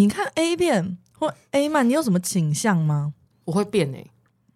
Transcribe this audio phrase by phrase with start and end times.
[0.00, 3.12] 你看 A 片或 A 漫，你有什么倾向吗？
[3.44, 4.10] 我会变诶、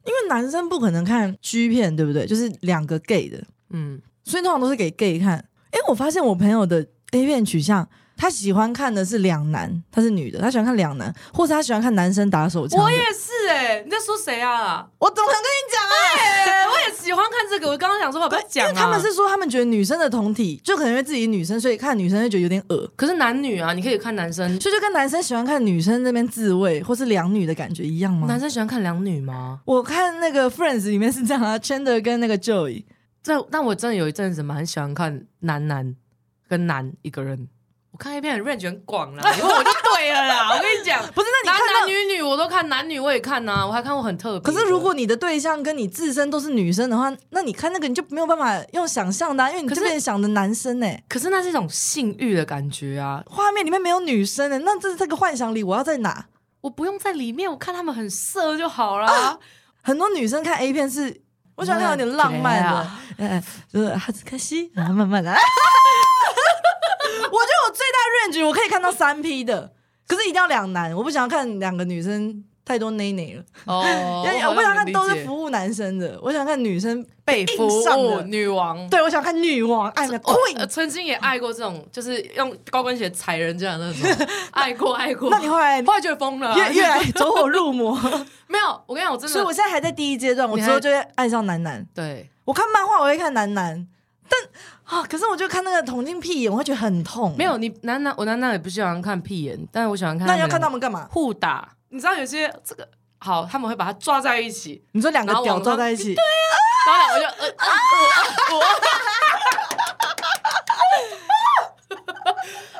[0.07, 2.25] 因为男生不可能看 G 片，对不对？
[2.27, 5.37] 就是两个 gay 的，嗯，所以通常都是给 gay 看。
[5.71, 6.81] 哎，我发现我朋友的
[7.11, 7.87] A 片取向，
[8.17, 12.81] 他喜欢看的是两男，他是女的，他喜欢看两男，或者他喜欢看男生打手枪。
[12.83, 14.87] 我也是诶、你在说谁啊？
[14.99, 15.95] 我怎么能跟你讲啊？
[16.17, 17.69] 哎、我也喜欢看这个。
[17.71, 22.91] 我刚刚想说，我不要因讲、啊，为他们是说他们觉得女生的同体，就可能因为自己女生，所以看女生就觉得有点恶。
[22.97, 28.27] 可是男女啊，你可以看男生，所以就跟男生喜欢看女生那边自慰或是两女的感觉一样吗？
[28.29, 29.61] 男生喜欢看两女吗？
[29.65, 32.85] 我看那个 Friends 里面是这样啊，Chandler 跟那个 Joey，
[33.23, 35.97] 这但我真的有一阵子蛮喜欢看男男
[36.49, 37.49] 跟男一个人。
[37.95, 40.51] 我看 A 片 range 很广啦， 以后我就对了啦。
[40.53, 41.29] 我跟你讲，不是？
[41.45, 44.53] 那男你看到，男女女我都看，男女我也看呐、我还看过很特别的。
[44.53, 56.27] 可是如果你的对象跟你自身都是女生的话，那你看那个你就没有办法用想象的、啊，因为你可是这边想的男生呢、可是那是一种性欲的感觉啊，画面里面没有女生呢、那这这个幻想里我要在哪？
[56.63, 59.39] 我不用在里面，我看他们很色就好啦。
[59.83, 61.23] 很多女生看 A 片是，
[61.55, 63.41] 我喜欢看有点浪漫啊，哎、
[63.73, 65.33] 就是哈斯卡西，然后慢慢的。
[67.31, 67.99] 我觉得我最大
[68.41, 69.73] range 我可以看到三 P 的，
[70.07, 73.43] 可是一定要两男，我不想要看两个女生太多内内了。
[73.67, 78.89] 哦 因为我不想看都是服务男生的，我想看女生被服务女王。
[78.89, 80.67] 对我想看女王，爱的我呃 queen。
[80.67, 85.31] 曾经也爱过这种，就是用高跟鞋踩人家的那种， 爱过爱过。
[85.31, 87.95] 那你后来后来觉得疯了啊、越越来走火入魔，
[88.49, 88.83] 没有？
[88.87, 91.87] 我跟你讲，我真的，所以我现在还在第一阶段，我之后就会爱上男男。
[91.95, 93.87] 对我看漫画我会看男男，
[94.29, 97.35] 但啊，可是我就看那个捅进屁眼，我会觉得很痛。
[97.37, 100.27] 没有你男男，我男男也不喜欢看屁眼，但是我喜欢看。
[100.27, 101.07] 那你要看他们干嘛？
[101.11, 106.27] 互打，你知道有些这个好，他们会把它抓在一起，你说两个屌抓在一起，对啊
[106.87, 107.67] 然后两个就呃呃
[108.53, 108.65] 我我。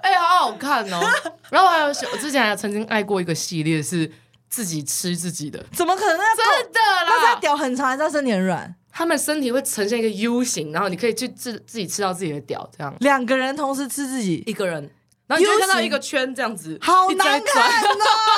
[0.03, 1.01] 哎、好好看哦！
[1.49, 4.11] 然后还有小，我之前还曾经爱过一个系列是
[4.51, 6.19] 自己吃自己的，怎么可能？
[6.19, 7.39] 那真的那是他啦！
[7.41, 8.75] 屌很长，还是他身体很软？
[8.97, 14.89] 他们身体会呈现一个 U 型，然后你可以去自自己吃到自己的屌，这样两个人同时吃自己，一个人，
[15.27, 17.97] 然后你就会看到一个圈这样子，好难看哦，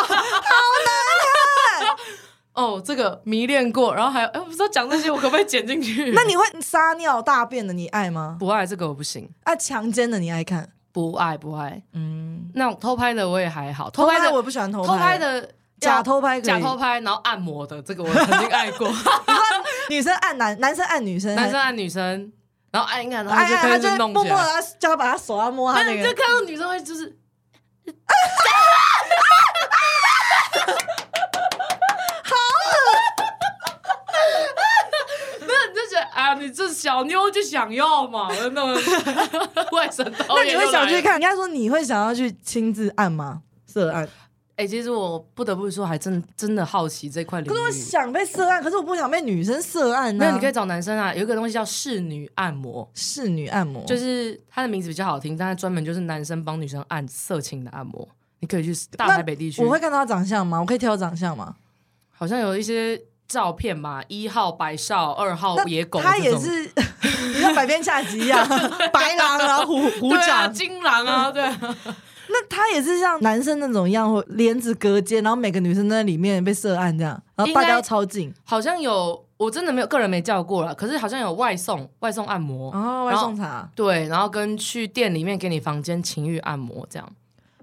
[0.08, 0.14] 好
[0.86, 0.90] 难
[1.82, 1.96] 看哦！
[2.80, 6.12] 哦，这个迷恋过，然后还有，哎，我不知道讲这些，我可不可以剪进去？
[6.16, 8.38] 那你会撒尿大便的，你爱吗？
[8.40, 10.70] 不爱这个我不行，啊，强奸的你爱看？
[10.90, 11.82] 不爱不爱。
[11.92, 15.50] 嗯，那种偷拍的我也还好，偷拍的拍我不喜欢偷偷拍的
[15.80, 18.90] 假偷拍假偷拍，然后按摩的这个我曾经爱过，
[19.90, 22.32] 女生按男，男生按女生，男生按女生，
[22.70, 24.12] 然后按一按，然后就开他就会始弄。
[24.12, 24.44] 默默的
[24.78, 27.04] 叫他把他手要摸他那你就，看到女生会就是
[35.40, 38.74] 没有，你就觉得啊，你这小妞就想要嘛，那种
[39.72, 40.66] 外省导那你会？
[40.72, 41.20] 想去看？
[41.20, 43.42] 应该说你会想要去亲自按吗？
[43.66, 44.08] 色按？
[44.56, 47.70] 哎、其实我不得不说，还真真的好奇这块领可是我。
[47.70, 50.24] 想被涉案，可是我不想被女生色按呢。
[50.24, 58.08] 没有，你可以找男生啊，有一个东西叫侍女按摩，侍女按摩，就是它的名字比较好听，但是专门就是男生帮女生按色情的按摩。
[58.40, 60.58] 你可以去大台北地区，我会看到他长相吗？
[60.58, 61.54] 我可以挑长相吗？
[62.10, 66.64] 好像有一些照片嘛，一号白少，二号野狗，他也是，
[67.34, 68.46] 你像百变下集一样，
[68.90, 71.76] 白狼啊虎虎掌，金狼啊，对啊，
[72.28, 83.68] 那他也是像男生那种一样，会帘子隔间，然后每个女生都在里面被涉案这样，然后大家要超近，好像有，我真的没有个人没叫过了，可是好像有外送外送按摩，然后外送茶。
[83.74, 87.08] 对，然后跟去店里面给你房间情欲按摩这样。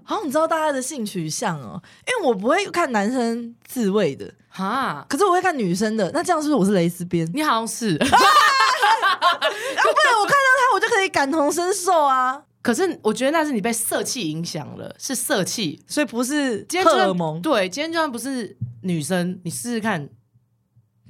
[0.02, 6.10] 好，你知道大家的性取向哦，因为我不会看男生自慰的，哈，可是我会看女生的。
[6.12, 7.26] 那这样是不是我是蕾丝边？
[7.32, 12.42] 你好像是，然 后不然我看到他，我就可以感同身受啊。
[12.64, 15.84] 可是我觉得那是你被色气影响了，是色气。
[15.86, 20.08] 所以不是荷尔蒙，对，今天就算不是女生，你试试看，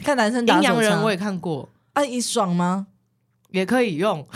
[0.04, 2.88] 看男生打阴手枪阳人我也看过，啊，你爽吗？
[3.50, 4.26] 也可以用。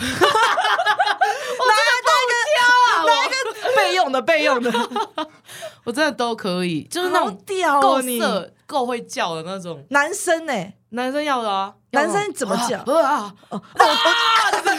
[3.05, 3.35] 哪一个
[3.75, 4.71] 备用的备用的？
[5.83, 8.01] 我真的都可以，就是那好种屌够！
[8.01, 10.53] 色、够会叫的那种，男生呢？
[10.91, 11.75] 男生要的啊。
[11.91, 13.59] 男生怎么叫啊啊哦，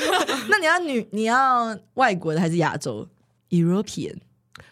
[0.48, 3.06] 那你要女，你要外国的还是亚洲
[3.50, 4.16] ？European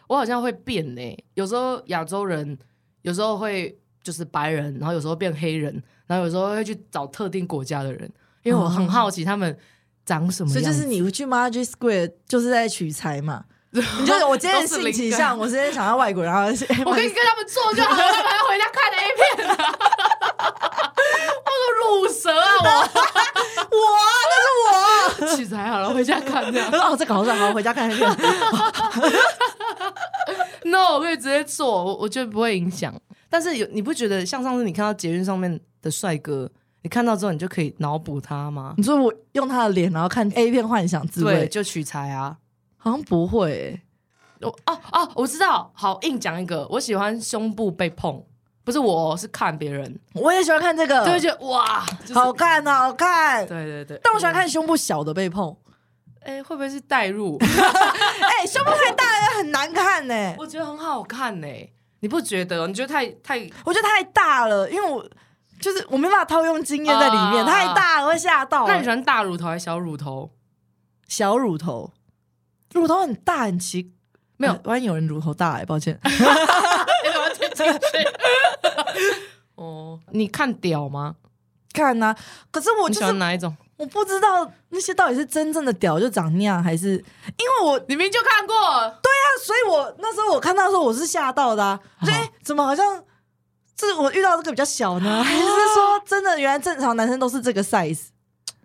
[0.06, 2.58] 我好像会变呢、有时候亚洲人，
[3.02, 8.10] 有时候会就是白人，然后有时候变黑人，然后有时候会去找特定国家的人，
[8.42, 9.56] 因为我很好奇他们
[10.04, 10.60] 长什么样子。
[10.60, 13.44] 所以就是你去 Margin Square 就是在取材嘛。
[14.00, 16.48] 你就是我今天性取向，我今天想要外国人，然后
[16.90, 19.54] 我可以跟他们做就好了，他们还要回家看 A 片、啊。
[21.44, 22.44] 我说乳蛇啊，
[23.70, 23.80] 我我
[24.30, 26.70] 那是我取材好了，回家看这样我。。
[26.72, 28.10] 他说哦，这个好帅，好回家看一遍。
[30.64, 32.94] no，我可以直接做，我我觉得不会影响。
[33.28, 36.50] 但是有你不觉得像上次你看到捷运上面的帅哥，
[36.82, 38.72] 你看到之后你就可以脑补他吗？
[38.78, 42.36] 你说我用他的脸，然后看 A 片幻想滋对，就取材啊。
[42.78, 43.82] 好像不会、欸。
[44.40, 48.24] 我哦哦，我知道，好硬讲一个，我喜欢胸部被碰，
[48.64, 52.14] 不是我是看别人，我也喜欢看这个，就会觉得哇，就是。
[52.14, 53.46] 好看好看。
[53.46, 55.56] 对对对，但我喜欢看胸部小的被碰，
[56.20, 57.36] 哎、会不会是代入？
[57.42, 61.48] 哎、胸部太大了很难看呢、我觉得很好看呢、
[62.00, 62.66] 你不觉得？
[62.68, 65.04] 你觉得太太我觉得太大了，因为我
[65.60, 67.50] 就是我没办法套用经验在里面，啊。
[67.50, 70.30] 太大了会吓到、欸那你喜欢大乳头还是小乳头？
[71.08, 71.90] 小乳头，
[72.72, 73.92] 乳头很大很奇，
[74.36, 75.98] 没有呃万一有人乳头大哎、抱歉。
[76.04, 77.80] 你怎么听进去？
[79.54, 81.16] 哦，你看屌吗？
[81.72, 82.14] 看呐、
[82.50, 83.56] 可是我你喜就是欢哪一种？
[83.76, 88.54] 我不知道那些到底是真正的屌就长那样，还是因为我你明明就看过，
[89.02, 93.04] 对啊所以我那时候我看到的时候我是吓到的、啊，我觉得、哦诶怎么好像
[93.76, 95.22] 这我遇到这个比较小呢？
[95.22, 98.06] 还是说真的原来正常男生都是这个 size？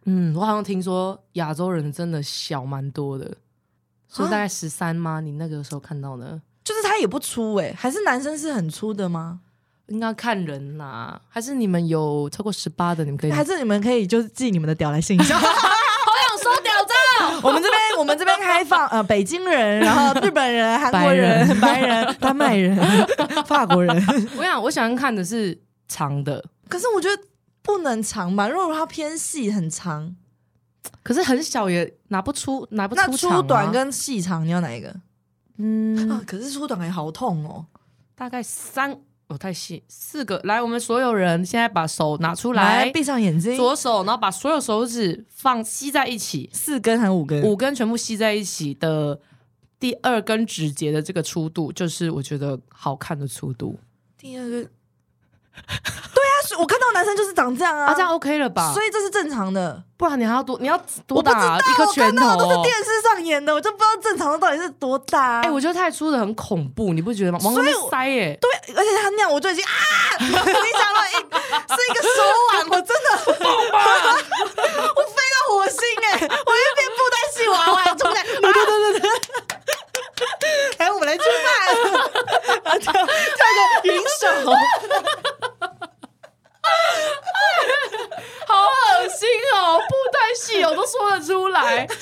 [0.05, 3.37] 嗯，我好像听说亚洲人真的小蛮多的，
[4.17, 5.19] 所以大概十三吗？
[5.19, 6.39] 你那个时候看到的？
[6.63, 9.39] 就是他也不粗哎、还是男生是很粗的吗？
[9.87, 13.03] 应该看人啦，还是你们有超过十八的？
[13.03, 15.37] 你们可以还是你们可以就是寄你们的屌来信箱？
[15.41, 22.77] 好想收屌照， 我们这边我们这边开放呃北京人，然后日本人、韩国人、白人、 丹麦人、
[23.45, 23.95] 法国人。
[24.37, 25.59] 我想我喜欢看的是
[25.89, 27.21] 长的，可是我觉得
[27.61, 30.15] 不能长吧，如果它偏细很长，
[31.01, 34.95] 可是很小也拿不出，拿不出、那粗短啊跟细长你要哪一个？
[35.57, 37.65] 嗯，啊，可是粗短还好痛哦。
[38.15, 38.91] 大概三
[39.27, 40.39] 哦，太细，四个。
[40.43, 47.41] 来，我们所有人现在把手拿出来，来闭上眼睛，左手，然后把所有手指放吸在一起，四根还是五根？
[47.43, 49.19] 五根全部吸在一起的
[49.79, 53.77] 第二根指节的这个粗度，就是我觉得好看的粗度
[54.17, 54.69] 第二个，
[55.55, 58.71] 对啊，我看到男生就是长这样啊，啊，这样 OK 了吧？
[58.73, 59.81] 所以这是正常的。
[59.95, 60.77] 不然你还要多，你要
[61.07, 61.57] 多大？
[61.57, 65.41] 一颗拳我看到头都是电视上演的，我就不知道正常的到底是多大、啊。
[65.43, 67.39] 哎、我觉得太粗的很恐怖，你不觉得吗？
[67.89, 69.71] 塞耶、对，而且他那样我就已经啊，
[70.19, 70.49] 你讲了
[71.09, 72.09] 一是一个手
[72.49, 73.09] 腕， 我真的
[74.95, 79.09] 我飞到火星哎、我又变布袋戏娃娃出来，对对对对对。
[80.79, 83.09] 来， 我们来吃饭，跳跳个
[83.83, 84.27] 云手，
[88.47, 91.87] 好恶心哦，布袋戏我都说得出来。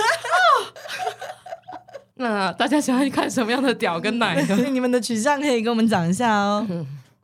[2.15, 4.55] 那大家喜欢看什么样的屌跟奶呢？
[4.69, 6.67] 你们的取向可以跟我们讲一下哦。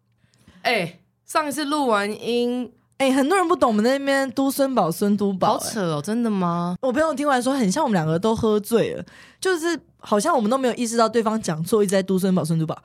[0.64, 6.76] 哎、上一次录完音，哎、很多人不懂我们那边都孙宝、孙都宝、哎好扯哦，真的吗？
[6.82, 9.06] 我朋友听完说，很像我们两个都喝醉了，
[9.40, 12.82] 就是好像我们都没有意识到对方讲错，一直在都孙宝、孙都宝。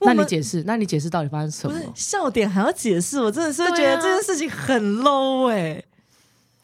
[0.00, 1.80] 那你解释，那你解释到底发生什么？
[1.94, 5.82] 笑点还要解释，我真的是会觉得这件事情很 low 哎、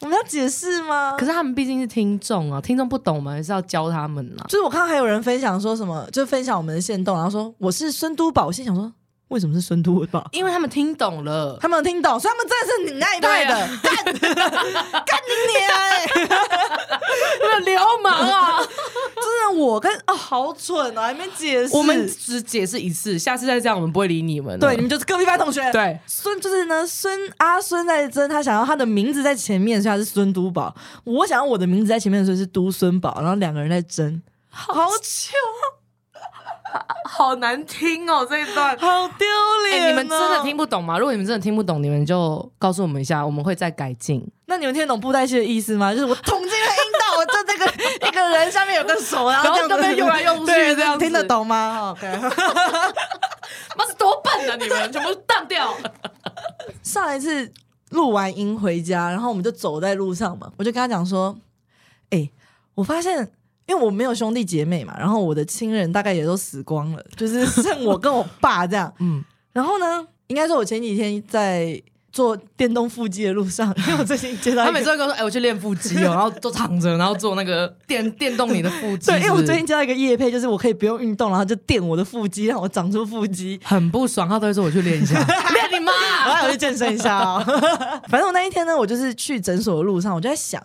[0.01, 1.15] 我们要解释吗？
[1.17, 4.45] 可是他们毕竟是听众啊，听众不懂，我们还是要教他们啊。
[4.47, 8.91] 就是我看到还有人分享说什么，就分享我们的线动，然后说我是孙都宝，我心想说
[9.31, 10.27] 为什么是孙都宝？
[10.33, 13.95] 因为他们听懂了，他们有听懂，所以他们真的是你那一派的，干
[15.05, 15.99] 干你娘、欸！
[17.63, 18.57] 流氓啊！
[18.59, 21.77] 真的，我跟哦好蠢啊，还没解释。
[21.77, 24.59] 我们只解释一次，下次再这样，我们不会理你们了。
[24.59, 25.61] 对你们就是隔壁班同学。
[25.71, 30.75] 对，孙就是呢，孙阿孙在争，他想要他的名字在前面，所以他是孙都宝。
[31.05, 33.21] 我想要我的名字在前面，所以是都孙宝。
[33.21, 35.31] 然后两个人在争，好糗，
[37.09, 38.77] 好难听哦这一段。
[38.77, 39.27] 好丢
[39.67, 40.55] 哎、脸、哦你们真的听？
[40.57, 40.97] 不懂吗？
[40.97, 44.25] 如果你们真的听不懂，你们就告诉我们一下，我们会再改进。
[44.45, 45.91] 那你们听得懂布袋戏的意思吗？
[45.93, 47.65] 就是我捅进了阴道，我在这个
[48.07, 52.07] 一个人下面有个手，然后这样子这边用来用去对这样听得懂吗？OK。
[53.77, 54.55] 妈是多笨啊！
[54.59, 55.73] 你们全部淡掉。
[56.83, 57.51] 上一次
[57.89, 61.37] 录完音回家，然后我们就走在路上嘛，我就跟他讲说
[62.11, 62.29] ：“哎、
[62.75, 63.31] 我发现，
[63.67, 68.91] 因为我没有兄弟姐妹嘛，然后我的亲人大概也都死光了，就是 剩我跟我爸这样。
[68.99, 83.57] 嗯，然后呢，应该说我前几天在做电动腹肌的路上， 因为我最近接到他每次会跟我说：“哎、我去练腹肌哦， 然后都躺着，然后做那个电电动你的腹肌。”对，因为我最近接到一个夜配，就是我可以不用运动，然后就电我的腹肌，让我长出腹肌。
[83.63, 85.91] 很不爽，他都会说：“我去练一下，练你妈
[86.27, 87.41] 我还有去健身一下哦。
[88.09, 90.61] 反正我那一天呢，我就是去诊所的路上，我就在想，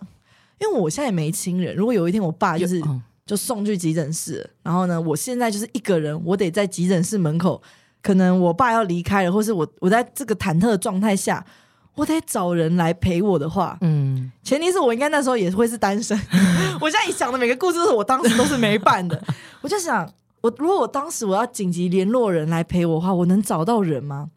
[0.59, 7.61] 因为我现在也没亲人，如果有一天我爸就是嗯就送去急诊室，然后呢，我现在就是一个人，我得在急诊室门口，
[8.01, 11.45] 可能我爸要离开了，或是我我在这个忐忑的状态下，
[11.95, 16.17] 我得找人来陪我的话，嗯，前提是我应该那时候也会是单身。
[16.79, 19.21] 我现在一想的每个故事都是我当时都是没办的，
[19.61, 20.09] 我就想，
[20.39, 24.29] 我如果我当时我要紧急联络人来陪我的话，我能找到人吗？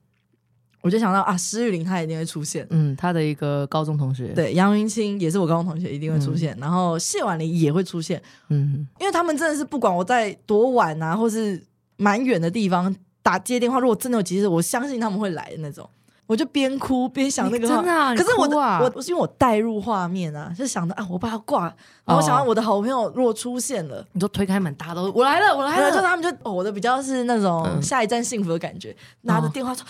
[0.82, 2.66] 我就想到啊，施玉林他一定会出现。
[2.70, 6.56] 嗯，他的一个高中同学，，对，杨云清也是我高中同学，一定会出现。
[6.60, 11.62] 然后谢婉玲也会出现，嗯，因为他们真的是不管我在多晚啊，或是
[11.96, 15.88] 蛮远的地方打接电话，如果真的有急事，我相信他们会来的那种。
[16.30, 21.62] 我就边哭边想那个真的啊可是我的啊我我是因为我带入画面啊，就想着啊，我把他挂，
[22.04, 29.84] 然后我想到我的好朋友如果出现了，你就推开门，大家都我来了，我来还有就，他们就、哦、我的比较是那种嗯下一站幸福的感觉，拿着电话说：“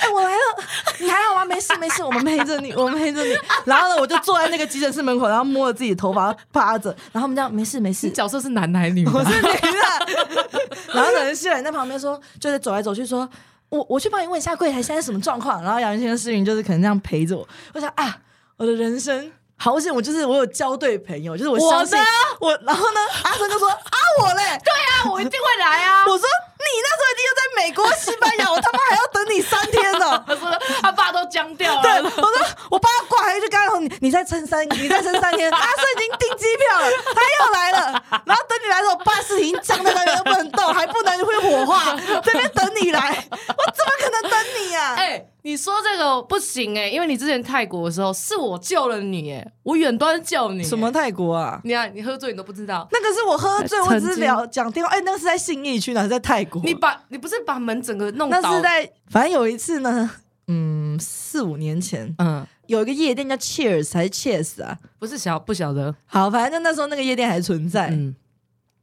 [0.00, 0.64] 哎、我来了，
[0.98, 1.44] 你还好吗？
[1.44, 3.32] 没事没事，我们陪着你， 我们陪着你。”
[3.66, 9.12] 然后呢，我就坐在那个急诊室门口，然后摸着自己的头发趴着，然后他们这样没事没事你，角色是男的还是女的？
[9.14, 10.64] 我是女的。
[10.92, 13.28] 然后可能谢人在旁边说，就是走来走去说。
[13.68, 18.18] 我我去帮你问一下柜台现在什么状况，然后杨云清跟诗云就是可能这样陪着我，我想啊，
[18.56, 21.98] 我的人生好险，我就是我有交对朋友，就是我相信
[22.40, 26.04] 我我，然后呢，阿生就说啊我嘞，对啊，我一定会来啊！
[26.08, 26.45] 我说你
[26.82, 30.22] 那时候一定要在美国、西班牙，我他妈还要等你三天呢。
[30.26, 32.30] 他说他爸都僵掉了，对，我说
[32.70, 35.50] 我帮他挂，还去跟他说你你再撑三，你再撑三天。
[35.50, 38.02] 阿顺已经订机票了，他又来了。
[38.24, 44.94] 然后等你来的时候，巴士已经僵在那边，又不能动，还不能会火化，这边等你来，我怎么可能等你呀、啊？
[44.96, 50.90] 哎、你说这个不行哎、因为你之前泰国的时候是我救了你哎、我远端救你、什么？
[50.90, 51.60] 泰国啊？
[51.62, 54.90] 你看你喝醉你都不知道，那个是我喝醉，我只是聊讲电话。
[54.92, 56.60] 哎、那个是在信义区，哪是在泰国？
[56.64, 58.40] 你把你不是把门整个弄倒？
[58.40, 60.10] 那是在，反正有一次呢，
[60.48, 64.76] 嗯，四五年前嗯，有一个夜店叫 Cheers 还是 Cheers 啊？
[64.98, 67.90] 不是小不晓得，好，反正就那时候那个夜店还存在。
[67.90, 68.16] 嗯，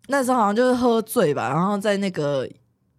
[0.07, 2.47] 那时候好像就是喝醉吧，然后在那个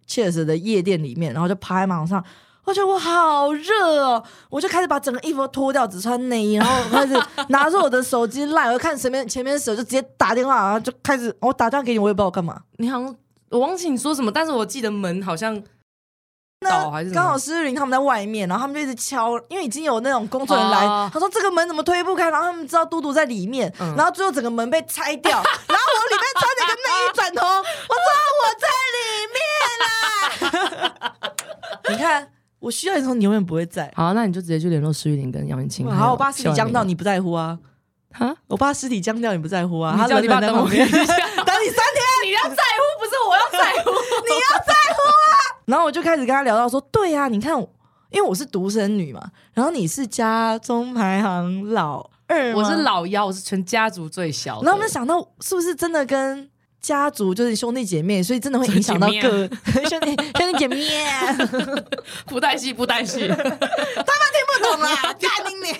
[0.07, 2.23] Cheers 的夜店里面，然后就趴在马桶上，
[2.65, 7.13] 我觉得我好热哦，我就开始把整个衣服都脱掉，只穿内衣，然后开始
[7.49, 12.61] 拿着我的手机赖，我就看前面前面的手就直接打电话，然后就开始我打电话给你，我也不知道我干嘛。
[12.77, 13.15] 你好像
[13.49, 15.61] 我忘记你说什么，但是我记得门好像
[16.61, 21.07] 倒还是刚好施林他们在外面，然后他们就一直敲，因为已经有那种工作人员来，哦。
[21.13, 23.93] 他说这个门怎么推不开，然后他们知道嘟嘟在里面，嗯。
[23.95, 28.07] 然后最后整个门被拆掉，然后我里面穿着一个内衣转头，我说
[28.41, 29.05] 我在里
[29.35, 29.37] 面
[29.83, 31.21] 啦，
[31.89, 32.27] 你看
[32.59, 33.91] 我需要你的时候你永远不会在。
[33.95, 35.89] 好，那你就直接去联络施玉玲跟杨元清。
[35.89, 37.57] 好，我爸尸体僵到，你你不在乎啊？
[38.11, 38.33] 哈？
[38.47, 39.93] 我爸尸体僵掉，你不在乎啊？
[39.93, 43.89] 你他叫你爸等我一下， 等你三天，你要在乎，不是我要在乎。
[44.25, 47.59] 你要在乎啊然后我就开始跟他聊到说，对啊、你看，
[48.11, 49.21] 因为我是独生女嘛，
[49.53, 54.61] 然后你是家中排行老二，我是老幺，我是全家族最小。
[54.61, 56.49] 然后我们想到是不是真的跟
[56.85, 59.29] 家族就是兄弟姐妹，所以真的会影响到姐各
[59.89, 60.85] 兄弟兄弟姐妹，
[62.27, 65.73] 不带戏，不带戏，他们听不懂啦，家庭你。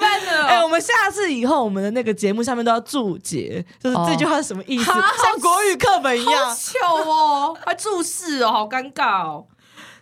[0.00, 0.46] 班的。
[0.46, 6.54] 哎、我们下次以后我们的那个节目下面都要注解，就是这句话是什么意思，哦像国语课本一好样。
[6.54, 9.46] 糗哦，还注释哦，好尴尬哦。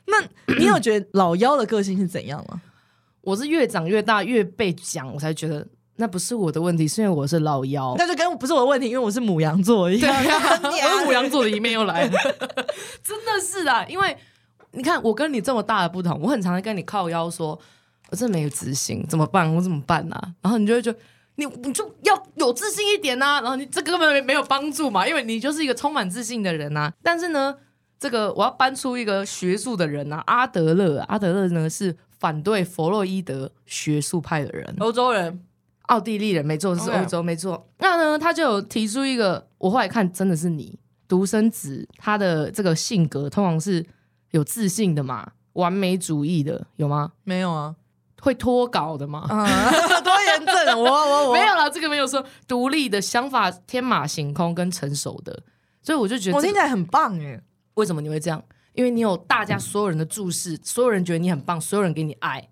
[0.07, 0.21] 那
[0.59, 2.61] 你有觉得老妖的个性是怎样吗？
[3.21, 5.65] 我是越长越大，越被讲，我才觉得
[5.97, 7.95] 那不是我的问题，是因为我是老妖。
[7.99, 10.15] 那就跟不是我的问题，因为我是母羊座一样。
[10.65, 12.11] 我是母羊座的一面又来了，
[13.03, 13.85] 真的是啊！
[13.89, 14.17] 因为
[14.73, 17.59] 你看，我跟你这么大的不同，我很常在跟你靠腰说，
[18.11, 19.55] 我真的没有自信，怎么办？
[19.55, 20.35] 我怎么办啊？
[20.41, 20.99] 然后你就会觉得。
[21.37, 27.57] 你你就要有自信一点呐、然后你这根本没没有帮助嘛，因为你就是一个充满自信的人呐、但是呢，
[27.99, 35.41] 这个我要搬出一个学术的人呐、阿德勒，阿德勒呢是反对弗洛伊德学术派的人，欧洲人，
[35.93, 37.69] 奥地利人，没错，是欧洲没错。
[37.79, 43.85] 那呢，他就有提出一个，我后来看真的是你独生子，他的这个性格通常是
[44.31, 47.13] 有自信的嘛，完美主义的有吗？
[47.25, 47.77] 没有啊，
[48.23, 49.27] 会脱稿的吗？
[49.29, 49.71] 啊，
[50.01, 55.43] 多严正，我我我没有了，这个没有说独立的想法，天马行空跟成熟的，
[55.83, 57.39] 所以我就觉得这个我听起来很棒哎。
[57.75, 58.43] 为什么你会这样？
[58.73, 62.49] 因为你有大家所有人的注视，所有人觉得你很棒，所有人给你爱，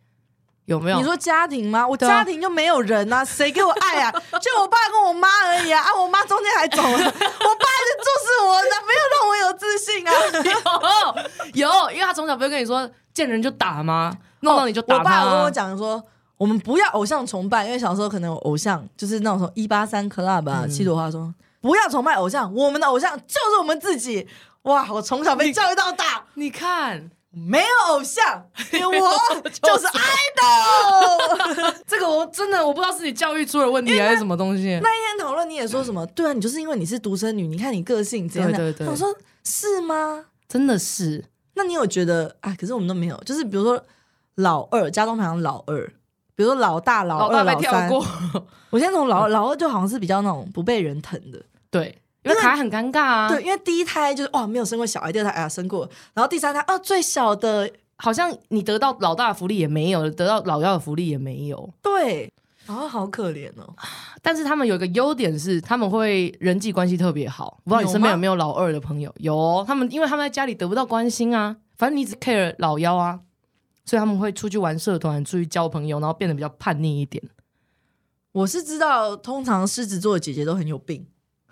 [0.71, 0.97] 有没有？
[0.99, 1.87] 你说家庭吗？
[1.87, 4.11] 我家庭就没有人啊，谁给我爱啊？
[4.41, 5.83] 就我爸跟我妈而已啊！
[5.83, 10.13] 啊，我妈中间还走了， 我爸一直注视我，哪没有让我有自信啊？
[11.55, 14.17] 有有，因为他从小不会跟你说见人就打吗？
[14.41, 16.01] 弄到你就打我爸有跟我讲说，
[16.37, 24.29] 我们不要偶像崇拜，因为小时候可能有偶像，就是那种说一八三 club 啊，嗯七朵花说不要崇拜偶像，我们的偶像就是我们自己。
[24.65, 30.03] 哇，我从小被教育到大，你看没有偶像， 我就是爱
[30.37, 31.75] 豆。
[31.87, 34.79] 这个，我真的我不知道是你教育出了问题还是什么东西。
[34.83, 36.05] 那一天讨论你也说什么？
[36.09, 38.51] 对啊，你就是因为你是独生女，你看你个性怎样。
[38.51, 40.27] 对对对我说是吗？
[40.49, 42.55] 真的是，那你有觉得啊？
[42.59, 43.81] 可是我们都没有，就是比如说
[44.37, 45.87] 老二，家中排行老二，
[46.35, 47.89] 比如说老大、老二、老三。
[48.71, 51.41] 我现在从老二，老二就好像是比较那种不被人疼的。
[51.71, 53.29] 对，因为卡很尴尬啊。
[53.29, 61.73] 对，，因为第一胎就是哇没有生过小孩，第二胎哎呀生过，然后第三胎啊最小的好像你得到老大的福利也没有，得到老幺的福利也没有。
[61.83, 62.33] 对，
[62.67, 63.75] 然后好可怜哦。
[64.23, 67.59] 但是他们有一个优点是，他们会人际关系特别好。
[67.65, 69.13] 不知道你身边有没有老二的朋友？
[69.19, 73.21] 有哦，他们因为他们在家里得不到关心啊，反正你只 care 老幺啊，
[73.87, 77.23] 所以他们会出去玩社团，出去交朋友，然后变得比较叛逆一点。
[78.33, 81.07] 我是知道，通常狮子座的姐姐都很有病。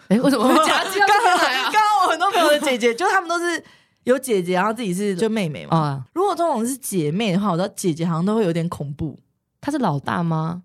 [0.08, 1.70] 哎，为什么会 夹击到这边来啊？
[1.72, 3.62] 刚刚我很多朋友的姐姐，就她们都是
[4.04, 5.76] 有姐姐，然后自己是就妹妹嘛。
[5.76, 9.18] 啊，如果这种是姐妹的话，我知道姐姐好像都会有点恐怖。
[9.60, 10.62] 她是老大吗？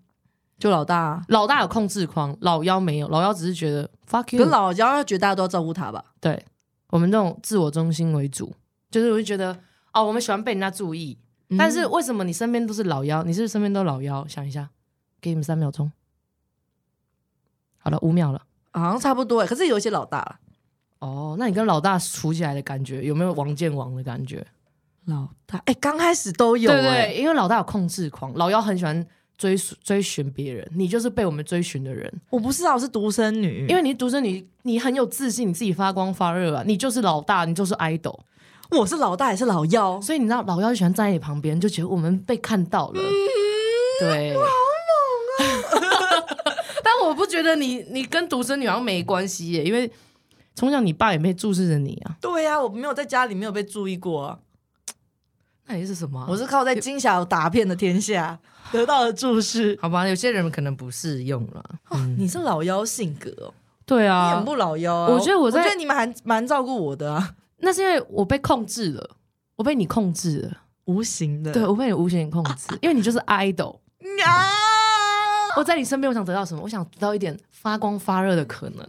[0.56, 4.46] 就老大、啊，老大有控制狂，老幺没有，老幺只是觉得 fuck 跟 you。
[4.46, 6.02] 老幺要觉得大家都要照顾她吧？
[6.20, 6.42] 对
[6.90, 8.54] 我们这种自我中心为主，
[8.90, 9.58] 就是我就觉得
[9.92, 13.24] 哦，我们喜欢被人家注意，嗯但是为什么你身边都是老幺？
[13.24, 14.26] 你是不是身边都是老幺？
[14.28, 14.70] 想一下，
[15.20, 15.90] 给你们三秒钟。
[17.78, 18.40] 好了，五秒了。
[18.80, 20.36] 好像差不多哎，可是有一些老大了。
[20.98, 24.46] 哦，那你跟老大处起来的感觉有没有王建王的感觉？
[25.06, 32.10] 老大哎，刚开始都有对哎，对，因为老大有控制狂，老幺很喜欢追追寻别人，你就是被我们追寻的人。
[32.30, 38.18] 我不是啊，我是独生女，因为你是独生女，你很有自信，你自己发光发热啊，你就是老大，你就是 idol。
[38.70, 43.00] 我是老大也是老幺，所以你知道老幺就喜欢站在你旁边，就觉得我们被看到了。
[44.00, 44.34] 对，
[47.06, 49.90] 我不觉得你你跟独生女好像没关系耶，因为
[50.54, 52.16] 从小你爸也没注视着你啊。
[52.20, 54.38] 对呀、我没有在家里没有被注意过啊，
[55.66, 58.38] 那你是什么啊、我是靠在金小打遍的天下
[58.72, 59.78] 得到的注视。
[59.80, 61.64] 好吧，有些人可能不适用了。
[61.90, 63.54] 嗯，你是老妖性格哦，
[63.86, 65.08] 对你啊很，不老妖啊。
[65.08, 69.10] 我觉得我在我觉得你们还蛮照顾我的啊，那是因为我被控制了，
[69.56, 71.52] 我被你控制了，无形的。
[71.52, 73.78] 对我被你无形控制，因为你就是 idol。
[74.24, 74.50] 啊，
[75.56, 76.62] 我在你身边，我想得到什么？
[76.62, 78.86] 我想得到一点发光发热的可能。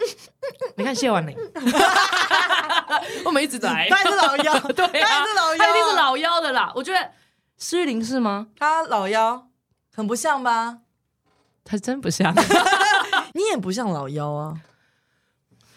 [0.76, 1.36] 你看谢婉玲，
[3.24, 6.72] 我们一直在，他也是老妖， 对啊，他也是老妖，他一定是，老妖的啦。
[6.74, 7.10] 我觉得
[7.58, 8.46] 施玉玲是吗？
[8.58, 9.48] 他老妖，
[9.94, 10.78] 很不像吧？
[11.64, 12.32] 他真不像，
[13.34, 14.54] 你也不像老妖啊。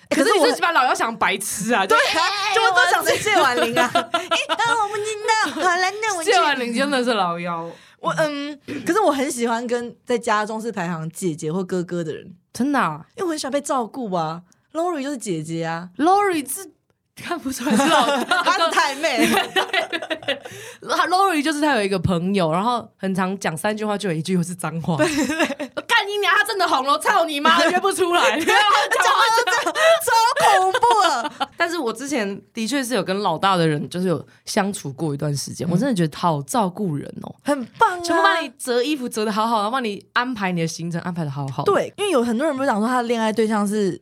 [0.09, 1.85] 可是我你是把老妖想白痴啊？
[1.87, 3.89] 对对啊，就我都想成谢婉玲啊。
[3.93, 7.69] 哎，我不知道，好了，那我谢婉玲真的是老幺，
[8.01, 13.05] 我嗯，可是我很喜欢跟在家中是排行姐姐或哥哥的人，真的、啊。
[13.15, 14.41] 因为我很喜欢被照顾啊。
[14.73, 16.71] Lori 就是姐姐啊，Lori 是
[17.21, 19.27] 看不出来是老大， 她是太妹。
[20.81, 24.97] 他 Lori 就是他有一个朋友，然后很常讲三句话就有一句又是脏话。
[24.97, 26.33] 干你娘！
[26.35, 27.63] 他真的红了，操你妈！
[27.69, 28.39] 约不出来。
[28.41, 28.47] 超
[30.59, 31.31] 恐怖了！
[31.55, 38.01] 但是我之前的确是有跟老大的人，就是有相处过一段时间，我真的觉得好照顾人哦，很棒啊！
[38.03, 44.01] 全部帮你折衣服折的好好，然后帮你安排你的行程安排的好好。，对，因为有很多人不是讲说他的恋爱对象是，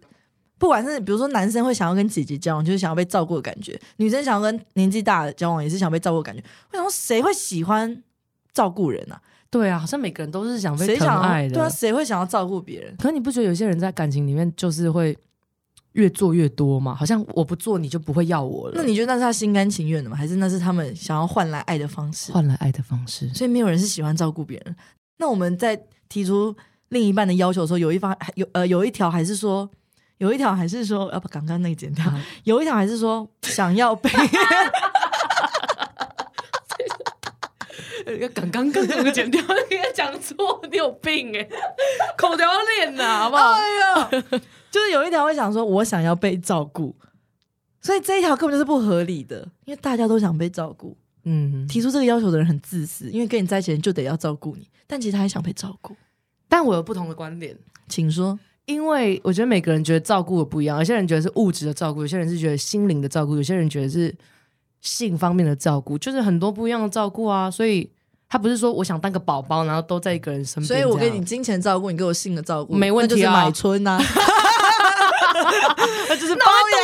[0.59, 6.43] 不管是比如说男生会想要跟姐姐交往，就是想要被照顾的感觉；女生想要跟年纪大的交往，也是想被照顾的感觉。
[6.71, 8.03] 我想说，谁会喜欢
[8.53, 9.19] 照顾人啊？
[9.49, 11.55] 对啊，好像每个人都是想被谁想疼爱的。
[11.55, 11.67] 对啊？
[11.69, 12.95] 谁会想要照顾别人？
[12.97, 15.17] 可是你不觉得有些人在感情里面就是会
[15.93, 16.93] 越做越多吗？
[16.93, 18.73] 好像我不做你就不会要我了。
[18.75, 20.15] 那你觉得那是他心甘情愿的吗？
[20.15, 22.31] 还是那是他们想要换来爱的方式？
[22.31, 24.75] 换来爱的方式，所以没有人是喜欢照顾别人。
[25.17, 26.55] 那我们在提出
[26.89, 29.67] 另一半的要求的时候，有一方有呃有一条还是说，
[30.19, 32.05] 有一条还是说要把刚刚那个剪掉，
[32.43, 34.09] 有一条还是说想要被
[38.19, 41.47] 要 刚刚刚那个剪掉，你也讲错，你有病哎、
[42.17, 43.51] 口条要练呐， 好不好？
[43.53, 44.09] 哎呀，
[44.69, 46.95] 就是有一条会想说我想要被照顾，
[47.81, 50.97] 所以这一条根本就是不合理的，因为大家都想被照顾。
[51.23, 55.95] 嗯，提出这个要求的人很自私，因为跟你在一起的人就得要照顾你，但其实他还想被照顾。
[56.47, 57.55] 但我有不同的观点，
[57.87, 64.15] 请说，因为我觉得每个人觉得照顾的不一样，有些人觉得是物质的照顾，有些人是觉得心灵的照顾，有些人觉得是
[64.79, 67.49] 性方面的照顾，就是很多不一样的照顾啊。
[67.49, 67.89] 所以
[68.29, 73.17] 他不是说我想当个宝宝，然后都在一个人身边，所以我给你金钱照顾，你给我性的照顾，没问题啊。
[73.17, 73.97] 就是买春呐、
[76.07, 76.79] 那就是包养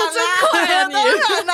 [0.49, 0.81] 快啊。
[0.81, 0.93] 啊，你。
[0.93, 1.53] 当然啦、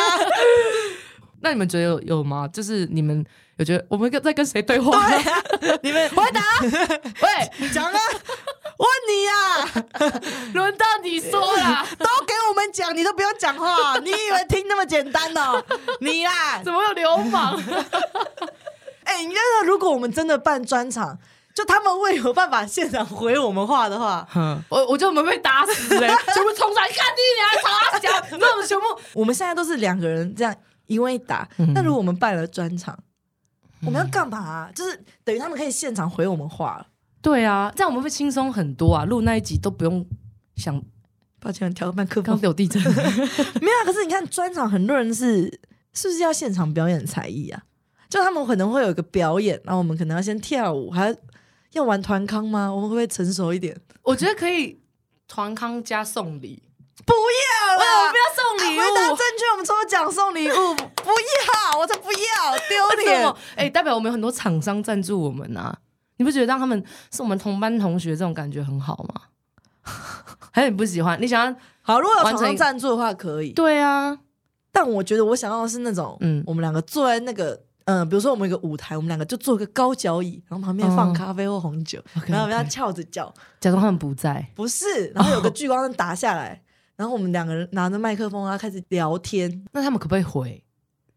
[1.44, 2.48] 那你们觉得有有吗？
[2.48, 3.26] 就是你们
[3.58, 5.08] 有觉得我们跟在跟谁对话？
[5.84, 6.42] 你们回答，
[7.22, 8.00] 喂，讲啊，
[8.78, 10.22] 问你呀、
[10.54, 15.64] 轮到你说啦，都给我们讲，你都不用讲话，你以为听那么简单哦？
[16.00, 17.60] 你啦，怎么有流氓？
[19.04, 21.18] 哎、你觉得如果我们真的办专场，
[21.54, 24.26] 就他们会有办法现场回我们话的话，
[24.70, 30.56] 我我觉得我们被打死哎、全部冲上来，看你俩吵啊讲，你知道我们全部我们现在都是两个人这样
[30.88, 31.48] 一问一答。
[31.60, 31.74] 嗯。
[31.74, 32.98] 那如果我们办了专场，
[33.86, 36.88] 我们要干嘛啊、就是等于他们可以现场回我们话了。
[37.22, 40.06] 对啊，这样我们会轻松很多啊，录那一集都不用
[40.56, 40.82] 想
[41.40, 42.44] 抱歉，调个麦克刚风。
[42.44, 42.82] 有地震，
[43.62, 45.46] 没有啊，可是你看专场很多人是
[45.94, 47.64] 是不是要现场表演才艺啊？
[48.10, 51.16] 就他们可能会有一个表演，然后我们可能要先跳舞，还要
[51.74, 52.74] 要玩团康吗？
[52.74, 53.80] 我们会不会成熟一点？
[54.04, 54.82] 我觉得可以
[55.28, 56.62] 团康加送礼，
[57.12, 58.12] 不要我！
[58.12, 59.18] 不要送礼物回答正。
[59.18, 63.34] 确，我们抽奖送礼物，不要，我才不要，丢脸？
[63.56, 65.78] 哎、代表我们有很多厂商赞助我们啊！
[66.18, 69.22] 你不觉得让他们是我们同班同学这种感觉很好吗？
[70.52, 71.20] 还是你不喜欢？
[71.22, 71.56] 你想要？
[71.82, 73.52] 好，如果有厂商赞助的话，可以。
[73.54, 74.18] 对啊，
[74.72, 84.46] 但我觉得我想要的是那种，嗯我们两个坐在那个，嗯、比如说我们有一个舞台，我们两个就坐一个高脚椅，然后旁边放嗯咖啡或红酒然后我们要翘着脚，假装他们不在。
[84.54, 86.62] 不是，然后有个聚光灯打下来，
[87.02, 90.64] 然后我们两个人拿着麦克风啊开始聊天，那他们可不可以回？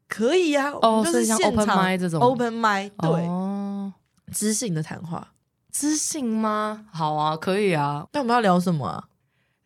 [0.09, 3.93] 可以呀、啊，哦我们就是像现 open 场 mic 这种 open mic，对，哦，
[4.33, 5.29] 知性的谈话。
[5.71, 6.87] 知性吗？
[6.91, 8.07] 好啊，可以啊。
[8.15, 9.05] 那我们要聊什么啊？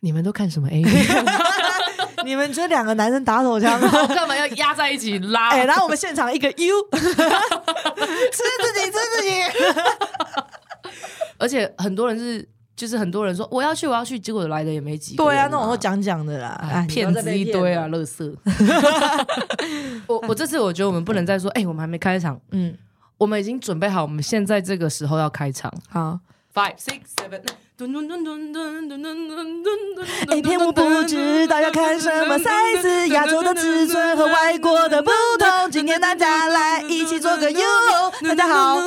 [0.01, 0.83] 你们都看什么 A？
[2.25, 3.79] 你们觉得两个男生打手枪
[4.13, 5.51] 干嘛要压在一起拉？
[5.51, 9.29] 哎、然后我们现场一个 U， 吃自己，吃自己。
[11.37, 12.45] 而且很多人是，
[12.79, 15.33] 就是很多人说我要去，我要去，结果来的也没几个人。
[15.33, 17.89] 对啊，那种都讲讲的啦，哎哎，，骗子一堆啊。
[17.89, 18.33] 乐色。
[20.07, 22.73] 我我这次我觉得我们不能再说， 哎、我们还没开场，嗯，
[23.17, 25.69] 我们已经准备好，我们现在这个时候要开场。
[25.89, 26.19] 好。
[26.51, 27.41] Five, six, seven,
[27.77, 29.65] 咚咚咚咚咚咚咚咚咚
[29.95, 30.35] 咚。
[30.35, 35.69] A 片我不知道要看什么 size，亚洲的尺寸和外国的不同。
[35.71, 37.59] 今天大家来一起做个 U，
[38.23, 38.77] 大家好。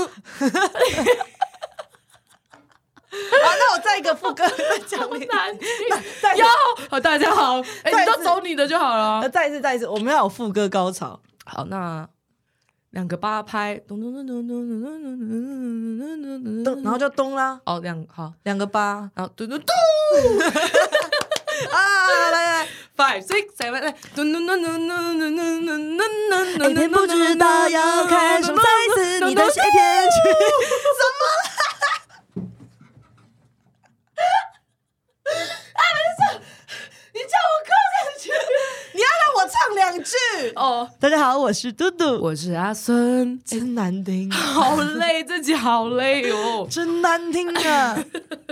[3.42, 5.24] 好，那我再一个副歌再讲你。
[5.26, 5.68] 难听。
[6.20, 6.46] 再要
[6.90, 9.28] 好，大家好，哎、你都走你的就好了呃，。
[9.28, 11.20] 再一次，再一次，我们要有副歌高潮。
[11.44, 12.06] 好，那
[12.90, 19.74] 两个八拍，咚咚咚咚咚咚咚咚咚咚咚，然后就咚啦，哦，两好，两个八然后咚咚咚
[21.70, 22.68] 啊，来来。
[22.94, 25.98] ，five six seven，咚咚咚咚咚咚咚咚咚
[26.58, 30.04] 咚 A 片不知道要开什么 size，你的写片
[35.32, 36.38] 去。
[37.14, 38.30] 你叫我扣上去，
[38.94, 40.14] 你要让我唱两句。
[40.56, 46.66] 哦，大家好，我是嘟嘟，我是阿孙，真难听，好累，自己好累哦。
[46.70, 48.02] 真难听啊！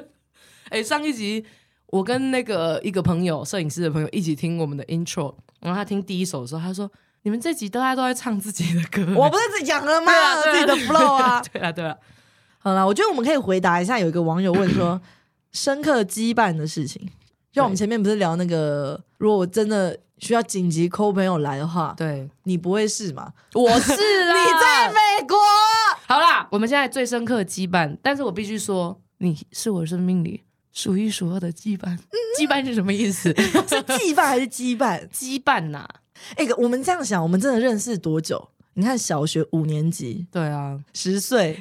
[0.71, 1.45] 哎，上一集
[1.87, 6.91] 我跟那个一个朋友，摄影师的朋友一起听我们的 intro，然后他听第一首的时候，他说
[7.23, 10.13] ：“你们这集大家都在唱自己的歌。”我不是自己讲了吗？
[10.43, 11.43] 自己的 flow 啊。
[11.51, 11.97] 对啊，对啊。
[12.59, 15.01] 好了，我觉得我们可以回答一下，有一个网友问说，
[15.53, 17.09] 深刻羁绊的事情。
[17.53, 23.33] 就我们前面不是聊那个，如果我真的需要紧急 call 朋友来的话，对，你不会是吗？
[23.55, 23.91] 我是
[24.25, 24.45] 啦。
[24.45, 25.37] 你在美国，
[26.07, 31.99] 好啦，我们现在最深刻的羁绊，但是我必须说，你是我生命里数一数二的羁绊。
[32.39, 33.35] 羁绊是什么意思？
[33.35, 35.07] 是羁绊还是羁绊？
[35.11, 35.85] 羁绊呐、
[36.37, 38.49] 哎、我们这样想，我们真的认识多久？
[38.75, 41.61] 你看，小学五年级，对啊，十岁，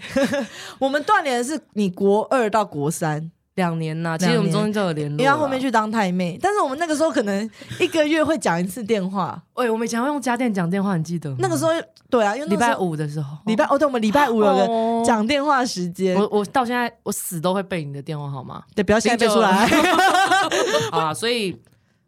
[0.77, 6.39] 我们断联的是你国二到国三，两年呐、其实我们中间就有联络因为后面去当太妹。
[6.41, 11.35] 但是我们那个时候可能一个月会讲一次电话，喂，我们以前会用家电讲电话，你记得吗？
[11.39, 11.71] 那个时候
[12.09, 18.63] 对啊，因为那礼拜五的时候，礼 拜哦，对，我们礼拜五有个哦讲电话时间，我我到现在我死都会背你的电话号码。
[18.73, 19.69] 对，不要现在背出来，
[20.91, 21.55] 啊， 所以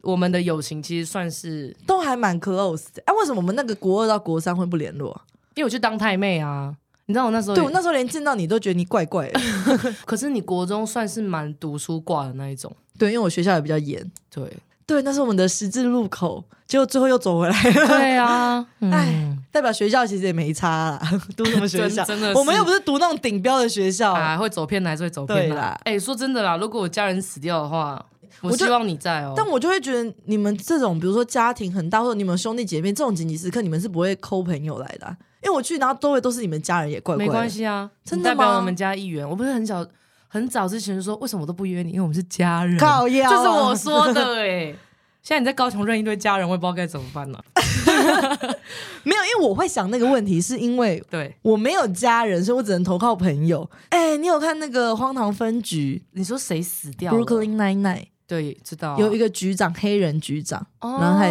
[0.02, 3.04] 我们的友情其实算是，都还蛮 close 的。
[3.06, 5.22] 哎、为什么我们那个国二到国三会不联络啊？
[5.56, 6.74] 因为我去当太妹啊。
[7.12, 9.40] 你知道我那时候也，对我那时候连见到你都觉得你怪怪的，
[10.06, 14.10] 可是你国中算是蛮读书挂的那一种，对，因为我学校也比较严。
[14.34, 14.52] 对
[14.86, 17.88] 对，那是我们的十字路口，结果最后又走回来了。
[17.88, 21.02] 对啊， 哎嗯，代表学校其实也没差啦，
[21.38, 22.04] 读什么学校？
[22.04, 24.14] 真真的我们又不是读那种顶标的学校。
[24.14, 25.80] 啊，会走偏的还是会走偏的对啦。
[25.84, 28.04] 哎、说真的啦，如果我家人死掉的话，
[28.42, 29.34] 我希望你在哦。
[29.36, 37.32] 但我就会觉得你们这种，比如说家庭很大，或者你们兄弟姐妹这种紧急时刻，你们是不会抠朋友来的啊、因为我去，然后周围都是你们家人，也怪怪的。
[37.32, 39.28] 没关系啊，真的你代表吗我们家一员。
[39.28, 39.86] 我不是很小
[40.28, 41.90] 很早之前就说，为什么我都不约你？
[41.92, 42.78] 因为我们是家人。
[42.78, 44.74] 靠呀啊这是我说的哎、
[45.22, 47.40] 现在你在高雄认一堆家人，我也不知道该怎么办呢、
[49.04, 53.70] 没有，因为我会想那个问题，是因为对，我没有家人，所以我只能投靠朋友。
[53.90, 61.30] 哎、你有看那个《荒唐分局你说谁死掉 Brooklyn Nine Nine》对，知道有一个局长，黑人局长，哦，然后还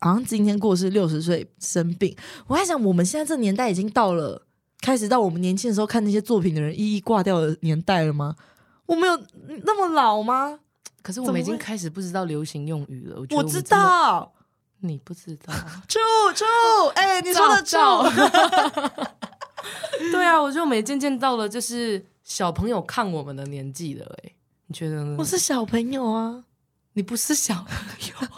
[0.00, 2.14] 好像今天过世，六十岁生病。
[2.46, 4.46] 我在想，我们现在这年代已经到了
[4.80, 8.36] 开始到我们年轻的时候看那些作品的人一一挂掉的年代了吗？
[8.86, 9.20] 我们有
[9.64, 10.60] 那么老吗？
[11.02, 13.20] 可是我们已经开始不知道流行用语了。
[13.30, 14.32] 我知道，
[14.80, 15.52] 你不知道。
[15.88, 15.98] 处
[16.34, 16.44] 处，
[16.94, 18.02] 哎、你说的处，照
[20.12, 24.32] 对啊，我觉得我们也渐渐到了就是小朋友看我们的年纪了、哎，
[24.68, 25.16] 你觉得呢？
[25.18, 26.44] 我是小朋友啊。
[26.94, 27.76] 你不是小朋
[28.10, 28.28] 友，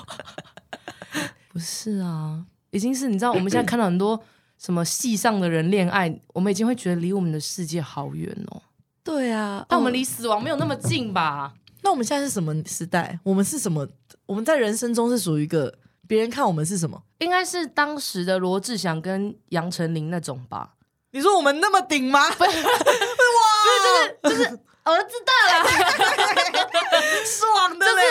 [1.52, 4.22] 不是啊，已经是你知道， 我们现在看到很多
[4.56, 8.62] 什么戏上的人恋爱，我们已经会觉得离我们的世界好远哦。
[9.02, 11.52] 对啊，但我们离死亡没有那么近吧？
[11.82, 13.18] 那我们现在是什么时代？
[13.24, 13.88] 我们是什么？
[14.26, 15.74] 我们在人生中是属于一个
[16.06, 17.02] 别人看我们是什么？
[17.18, 20.74] 应该是当时的罗志祥跟杨丞琳那种吧？
[21.12, 22.20] 你说我们那么顶吗？
[22.28, 22.46] 哇，
[24.22, 24.44] 就是就是
[24.84, 25.64] 儿子大了，
[27.26, 28.02] 爽的嘞！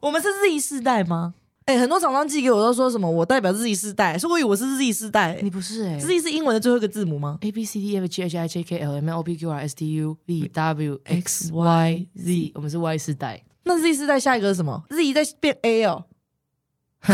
[0.00, 1.34] 我们是 Z 世代吗？
[1.66, 8.78] 哎、很多厂商寄给我都说什么我代表 Z 世代，所以我以为我是 Z 世代、你不是哎、Z 是英文的最后一个字母吗？A B C D E F G H I J K
[8.78, 12.78] L M N O P Q R S T U V W X Y Z，我们是
[12.78, 13.44] Y 世代。
[13.64, 16.04] 那 Z 世代下一个是什么？Z 在变 A 哦。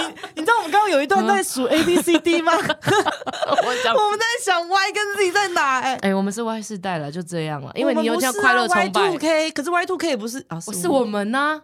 [0.00, 2.52] 你你知道我们刚刚有一段在数 A B C D 吗？
[2.56, 7.70] 我讲，我们在想 Y 跟 Z 在哪、哎，哎、我们是 Y 世代了，就这样了。
[7.74, 11.60] 因为你有叫快乐崇 Y two，K，可是 Y two K 也不是啊，是我们呐、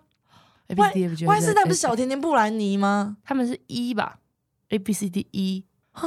[0.68, 3.16] A B C D E F G Y 世代不是小甜甜布兰妮吗？
[3.24, 4.18] 他们是一吧
[4.70, 6.02] ？A B C D E，啊，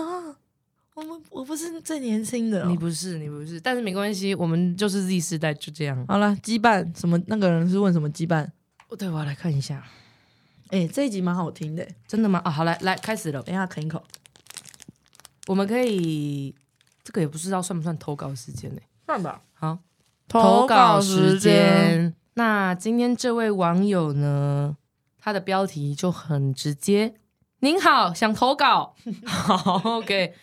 [0.96, 6.06] 我们我不是最年轻的哦、你不是，你不是，但是没关系，我们就是 Z 世代，就这样。
[6.08, 7.18] 好了，羁绊什么？
[7.28, 8.46] 那个人是问什么羁绊？
[8.90, 9.84] 哦，对，我要来看一下，
[10.70, 12.42] 哎、这一集蛮好听的，真的吗？
[12.44, 13.42] 啊，好，来来，开始了。
[13.44, 14.04] 等一下啃一口。
[15.48, 16.54] 我们可以，
[17.04, 19.80] 这个也不知道算不算投稿时间呢、算吧，好，
[20.28, 22.14] 投稿时间。
[22.40, 24.78] 那今天这位网友呢，
[25.18, 27.16] 他的标题就很直接。
[27.60, 28.96] 您好，想投稿？
[29.28, 30.34] 好，OK。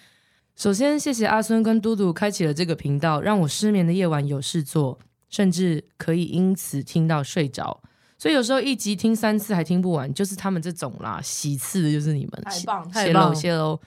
[0.54, 4.98] 首先，谢谢阿孙跟嘟嘟开启了这个频道，让我失眠的夜晚有事做，
[5.30, 7.82] 甚至可以因此听到睡着。
[8.18, 13.80] 所以有时候一集听三次还听不完，就是他们这种啦，喜次的就是你们，太棒谢谢喽太棒谢喽。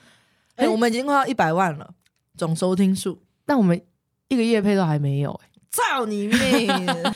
[0.56, 1.94] 哎、我们已经快要一百万了，
[2.36, 3.22] 总收听数。
[3.46, 3.80] 但我们
[4.26, 6.66] 一个夜配都还没有、欸，操你妹！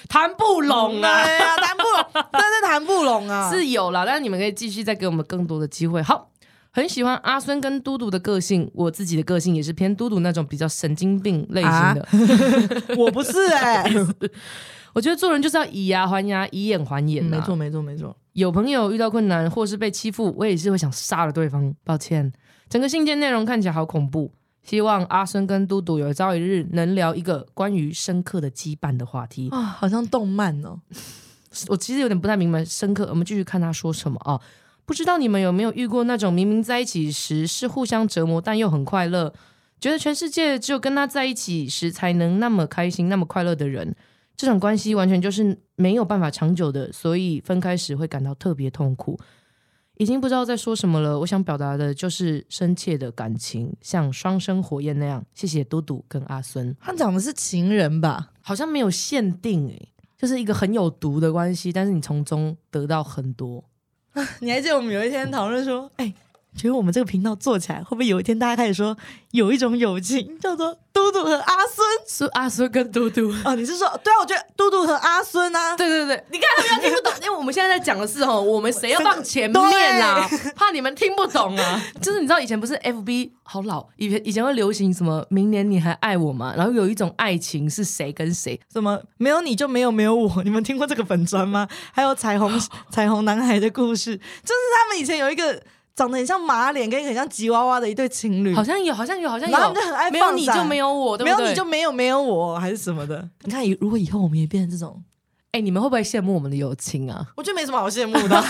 [0.08, 1.24] 谈不拢啊。
[1.24, 3.50] 对啊，谈不拢，真是谈不拢啊！
[3.52, 6.00] 是有啦，但是你们可以继续再给我们更多的机会。
[6.02, 6.30] 好，
[6.70, 12.08] 很喜欢阿孙跟嘟嘟的个性，我自己的个性也是偏嘟嘟那种比较神经病类型的。
[12.96, 13.84] 我不是哎、
[14.94, 18.16] 我觉得做人就是要以牙还牙，以眼还眼、啊没错，没错没错。
[18.34, 21.74] 有朋友遇到困难或是被欺负，我也是会想杀了对方。
[21.84, 22.32] 抱歉，
[22.68, 24.32] 整个信件内容看起来好恐怖。
[24.64, 29.48] 希望阿生跟嘟嘟有朝一日能聊一个关于深刻的羁绊的话题。
[29.50, 30.80] 啊，好像动漫哦。
[31.68, 34.40] 我其实有点不太明白深刻，我们继续看他说什么啊？
[34.86, 39.32] 不知道你们有没有遇过那种明明在一起时是互相折磨，但又很快乐，
[39.78, 43.94] 觉得全世界只有跟他在一起时才能那么开心、那么快乐的人？
[44.36, 49.18] 这种关系完全就是没有办法长久的，所以分开时会感到特别痛苦。
[49.96, 51.18] 已经不知道在说什么了。
[51.18, 55.24] 我想表达的就是深切的感情，像双生火焰那样。
[55.34, 58.30] 谢谢嘟嘟跟阿孙，他讲的是情人吧？
[58.40, 63.62] 好像没有限定诶、就是一个很有毒的关系，但是你从中得到很多。
[64.40, 66.12] 你还记得我们有一天讨论说，哎、
[66.56, 68.96] 觉得我们这个频道做起来，会不会有一天大家开始说
[69.32, 71.86] 有一种友情叫做嘟嘟和阿孙？
[72.06, 73.32] 是阿孙跟嘟嘟。
[73.44, 74.18] 哦，你是说对啊？
[74.20, 80.28] 我觉得嘟嘟和阿孙啊，对对对，你看他们要听不懂， 因为我们现在在讲的是哦，我们谁要放前面啊？
[80.54, 81.82] 怕你们听不懂啊。
[82.00, 86.54] 就是你知道以前不是 FB 好老，以前以前会流行什么“明年你还爱我吗”？
[86.56, 90.42] 然后有一种爱情是谁跟谁，什么没有你就没有没有我？
[90.44, 91.66] 你们听过这个粉砖吗？
[91.92, 92.52] 还有彩虹
[92.90, 95.60] 彩虹男孩的故事，就是他们以前有一个
[95.94, 101.36] 长得很像马脸跟很像吉娃娃的一对情侣，好像有，好像有，好像有，然后他们就很爱没有你就没有我，对不对？
[101.36, 103.28] 没有你就没有没有我还是什么的。
[103.42, 105.02] 你看，如果以后我们也变成这种，
[105.52, 107.24] 哎，你们会不会羡慕我们的友情啊？
[107.36, 108.42] 我觉得没什么好羡慕的。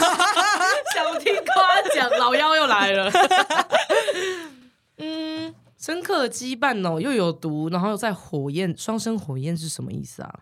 [0.94, 3.10] 想听夸奖，老妖又来了。
[4.96, 10.40] 嗯，深刻的羁绊哦，又有毒，然后又在火焰，双生火焰是什么意思啊？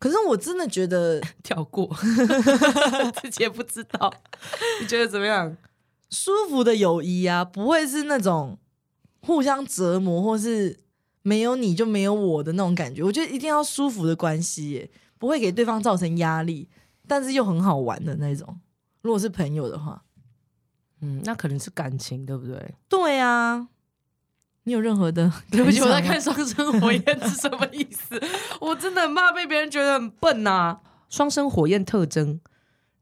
[0.00, 1.88] 可是我真的觉得 跳过，
[3.22, 4.12] 自己也不知道。
[4.80, 5.56] 你觉得怎么样？
[6.14, 8.56] 舒服的友谊啊，不会是那种
[9.20, 10.78] 互相折磨，或是
[11.22, 13.02] 没有你就没有我的那种感觉。
[13.02, 16.68] 我觉得一定要舒服的关系耶，不会给对方造成压力，
[17.08, 18.60] 但是又很好玩的那种。
[19.02, 20.04] 如果是朋友的话，
[21.00, 22.74] 嗯，那可能是感情，对不对？
[22.88, 23.68] 对啊，
[24.62, 25.30] 你有任何的？
[25.50, 28.22] 对不起，我在看《双生火焰》是什么意思？
[28.60, 30.78] 我真的很怕被别人觉得很笨呐、
[31.10, 32.40] 双生火焰特征，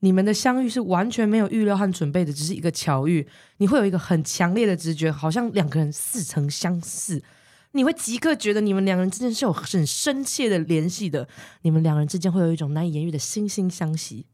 [0.05, 3.27] 你们的相遇是完全没有预料和准备的，只是一个巧遇。
[3.59, 7.23] 你会有一个很强烈的直觉，好像两个人似曾相识。
[7.71, 11.29] 你会即刻觉得你们两个人之间是有很深切的联系的，
[11.62, 14.27] 你们两个人之间会有一种难以言喻的惺惺相惜，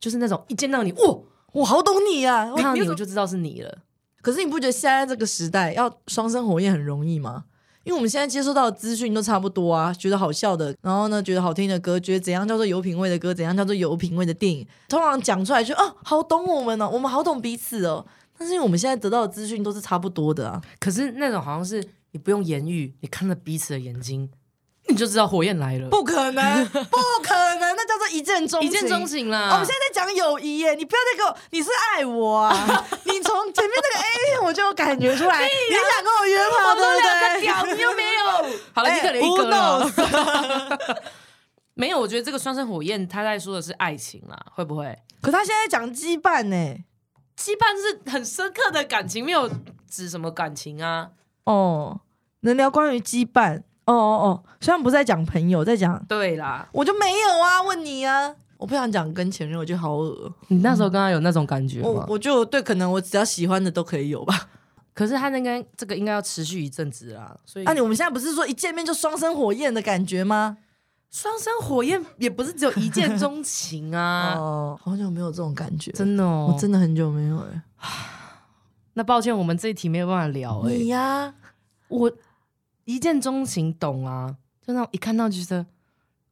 [0.00, 1.18] 就是那种一见到你，哇，
[1.52, 2.52] 我好懂你啊！
[2.56, 3.78] 看到你有我就知道是你了。
[4.20, 7.44] 可是你不觉得现在这个时代要双生火焰很容易吗？
[7.84, 18.04] 因为我们现在接收到的资讯都差不多啊，觉得好笑的，然后呢，觉得好听的歌，觉得怎样叫做有品味的歌，怎样叫做有品味的电影，通常讲出来就哦，好懂我们哦，我们好懂彼此哦。
[18.36, 24.28] 但是因为我们现在得到的资讯都是差不多的啊，可是那种好像是你不用言语，你看着彼此的眼睛，
[24.88, 29.50] 你就知道火焰来了，不可能，不可能，那叫做一见钟情，一见钟情啦。
[29.50, 32.52] 哦我们现在在讲友谊耶，你不要再给我，你是爱我啊！
[33.04, 37.40] 你从前面那个 A 我就有感觉出来，你想跟我约炮，对不对？
[37.42, 38.58] 屌，你又没有。
[38.72, 39.90] 好了，哎你可能一个了？
[41.74, 44.98] 没有，我觉得这个双生火焰，他在说的是爱情啦，会不会？
[45.20, 46.56] 可他现在讲羁绊呢？
[47.36, 49.48] 羁绊是很深刻的感情，没有
[49.88, 51.10] 指什么感情啊。
[51.44, 52.00] 哦，
[52.40, 53.62] 能聊关于羁绊？
[53.92, 60.32] 哦哦哦，虽然不是在讲朋友，在讲对啦，我就没有啊，问你啊，我不想讲跟前任，我觉得好恶。
[60.48, 61.88] 你那时候跟他有那种感觉吗？
[61.88, 64.48] 我我就对，可能我只要喜欢的都可以有吧。
[64.92, 70.58] 可是他那个这个应该要持续一阵子啦，所以啊，你我们现在不是说一见面就双生火焰的感觉吗？
[71.10, 77.62] 双生火焰也不是只有一见钟情啊， 哦，好久没有这种感觉，真的哦，我真的很久没有哎、
[78.92, 81.32] 那抱歉，我们这一题没有办法聊哎、你呀、
[81.88, 82.12] 我
[82.88, 84.34] 一见钟情懂啊，
[84.66, 85.66] 就那种一看到就觉得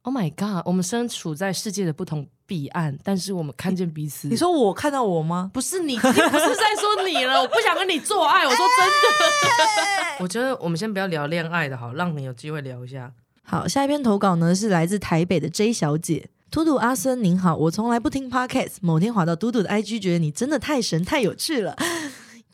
[0.01, 4.27] ，Oh my god，我们身处在世界的不同彼岸，但是我们看见彼此。
[4.27, 5.51] 你说我看到我吗？
[5.53, 8.43] 不是你，你不是在说你了， 我不想跟你做爱。
[8.43, 13.13] 我说真的，我觉得我们先不要聊恋爱的好，让你有机会聊一下。
[13.43, 16.27] 好，下一篇投稿呢是来自台北的 J 小姐。
[16.49, 21.75] 嘟嘟阿森您好，我从来不听 podcast，某天滑到嘟嘟的 IG，觉得你真的太神太有趣了，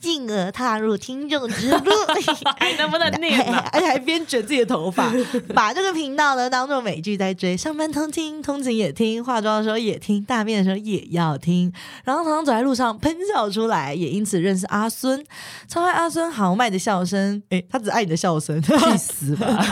[0.03, 1.79] 进而踏入听众之路。
[2.59, 3.67] 还能不能念啊？
[3.71, 5.09] 而且还边卷自己的头发，
[5.55, 11.71] 把这个频道呢当做美剧在追，上班通听，通勤也听，化妆的时候也听，大便的时候也要听，
[12.03, 15.25] 然后常常走在路上喷笑出来，也因此认识阿孙，
[15.67, 19.65] 超爱阿孙豪迈的笑声，诶，他只爱你的笑声，去死吧！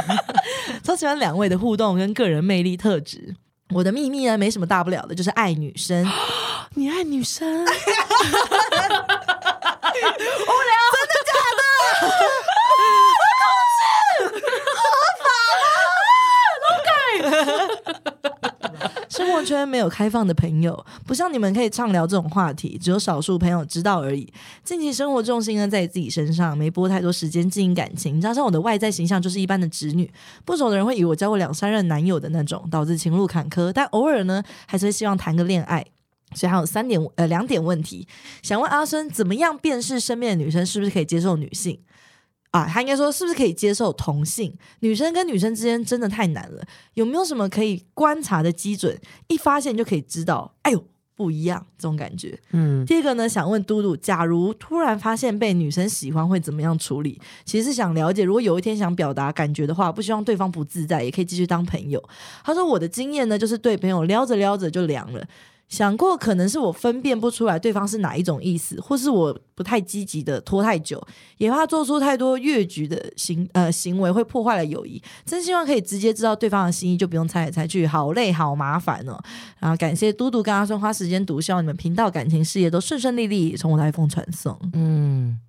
[0.83, 3.35] 超喜欢两位的互动跟个人魅力特质。
[3.73, 6.05] 我的秘密呢，没什么大不了的，就是爱女生。
[6.75, 7.65] 你爱女生，
[19.10, 24.32] 生活圈没有开放的朋友，不像你们可以畅聊这种话题，只有少数朋友知道而已。
[24.63, 30.12] 近期生活重心呢在自己身上，没播太多时间经营感情，加上我的外在形象就是一般的直女，
[30.45, 33.71] 不熟的人会以为我交过两三任男友的那种，导致情路坎坷。
[33.73, 35.86] 但偶尔呢，还是会希望谈个恋爱。
[36.33, 38.07] 所以还有三点呃两点问题，
[38.41, 41.79] 想问阿生，怎么样辨识身边的女生是不是可以接受女性？
[42.51, 44.53] 啊，他应该说是不是可以接受同性？
[44.81, 46.61] 女生跟女生之间真的太难了，
[46.95, 48.99] 有没有什么可以观察的基准？
[49.27, 50.83] 一发现就可以知道，哎呦
[51.15, 52.37] 不一样这种感觉。
[52.51, 57.21] 嗯，第二个呢，想问嘟嘟，假如突然发现被女生喜欢，会怎么样处理？
[57.45, 62.03] 其实是想了解，如果有一天想表达感觉的话，不希望对方不自在，也可以继续当朋友。
[62.43, 65.25] 他说我的经验呢，就是对朋友撩着撩着就凉了。
[65.71, 71.01] 想过可能是我分辨不出来对方是哪一种意思，或是我不太积极的拖太久，
[71.38, 75.01] 也怕做出太多越局的行呃行为会破坏了友谊。
[75.25, 79.17] 真希望可以直接知道对方的心意，就不用猜来猜去，好累好麻烦哦。
[79.60, 84.60] 然后感谢嘟嘟跟阿孙花时间读，希望你们频道感情事业都顺顺利利，从我的 iPhone 传送。
[84.73, 85.39] 嗯，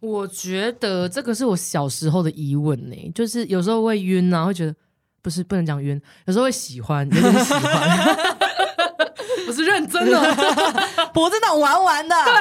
[0.00, 4.74] 我觉得这个是我小时候的疑问呢、就是有时候会晕啊，会觉得
[5.20, 8.38] 不是不能讲晕，有时候会喜欢，有点喜欢，
[9.46, 10.18] 我是认真的。
[11.12, 12.32] 脖子那玩玩的， 对，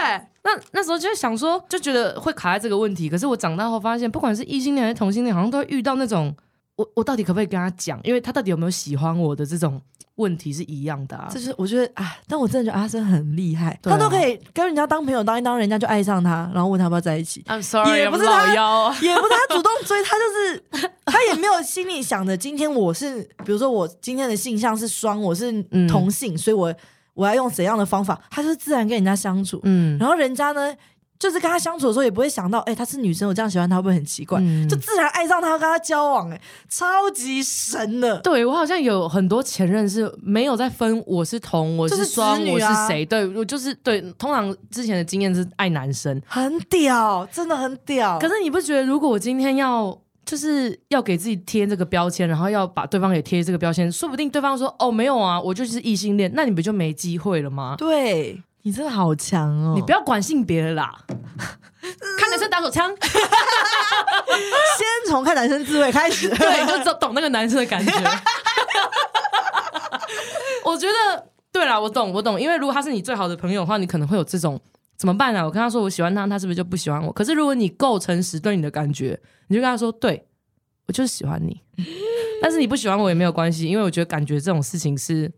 [0.44, 3.10] 那那时候就会想说，就觉得会卡在这个问题。
[3.10, 6.36] 可是我长大后发现，不管是异性恋还是同性恋，好像都会遇到那种
[6.82, 9.80] 我我到底可不可以跟他讲，因为他到底有没有喜欢我的这种
[10.16, 11.30] 问题是一样的啊。
[11.32, 17.44] 就是我觉得啊，但我真的觉得阿生很厉害，对啊他都可以跟人家当朋友当一当，人家就爱上他，然后问他要不要在一起。
[17.44, 18.98] I'm sorry，也不是他老妖啊。
[19.02, 26.74] 也不是他主动追，他就是他也没有心里想着今天我是，比如说我今天的性向是双，我是嗯同性，所以我
[27.14, 30.74] 我要用怎样的方法，他就是自然跟人家相处，嗯，然后人家呢，
[31.22, 34.40] 就是跟他相处的时候也不会想到，哎、她是女生，我这样喜欢她会不会很奇怪？
[34.42, 38.18] 嗯就自然爱上他，跟他交往、哎，超级神的。
[38.22, 44.02] 对我好像有很多前任是没有在分我是同我是是双、我是谁，对我就是对。
[44.18, 48.18] 通常之前的经验是爱男生，很屌，真的很屌。
[48.18, 49.96] 可是你不觉得如果我今天要
[50.26, 57.76] 就是要给自己贴这个标签，然后要把对方也贴这个标签，说不定对方说哦没有啊，我就是异性恋，那你不就没机会了吗？
[57.78, 59.74] 对你真的好强哦！
[59.76, 60.94] 你不要管性别了啦，
[62.20, 66.30] 看男生打手枪，先从看男生自慰开始。
[66.36, 67.92] 对，就懂懂那个男生的感觉。
[70.64, 74.62] 我觉得对啦，我懂，我懂，因为如果他是你最好的朋友的话，你可能会有这种
[74.96, 75.44] 怎么办啊？
[75.44, 77.12] 我跟他说我喜欢他，他是不是就不喜欢我？
[77.12, 80.28] 可是如果你够诚实对你的感觉，你就跟他说，对
[80.88, 81.60] 我就是喜欢你，
[82.42, 85.32] 但是你不喜欢我也没有关系，因为我觉得感觉这种事情是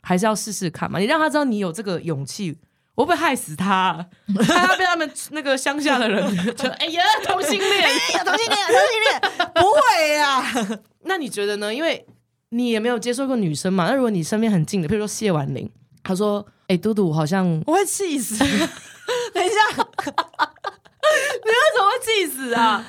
[0.00, 1.00] 还是要试试看嘛。
[1.00, 2.56] 你让他知道你有这个勇气，
[2.98, 4.04] 我会害死他？
[4.44, 6.20] 害 他被他们那个乡下的人
[6.56, 7.88] 觉得，哎呀，同性恋。
[8.18, 10.80] 有同性恋，同性恋，不会呀。
[11.04, 11.72] 那你觉得呢？
[11.72, 12.04] 因为
[12.48, 13.86] 你也没有接受过女生嘛。
[13.86, 15.70] 那如果你身边很近的，譬如说谢婉玲，
[16.02, 18.36] 她说：“哎、嘟嘟，好像我会气死。
[19.32, 22.84] 等一下，你为什么会气死啊？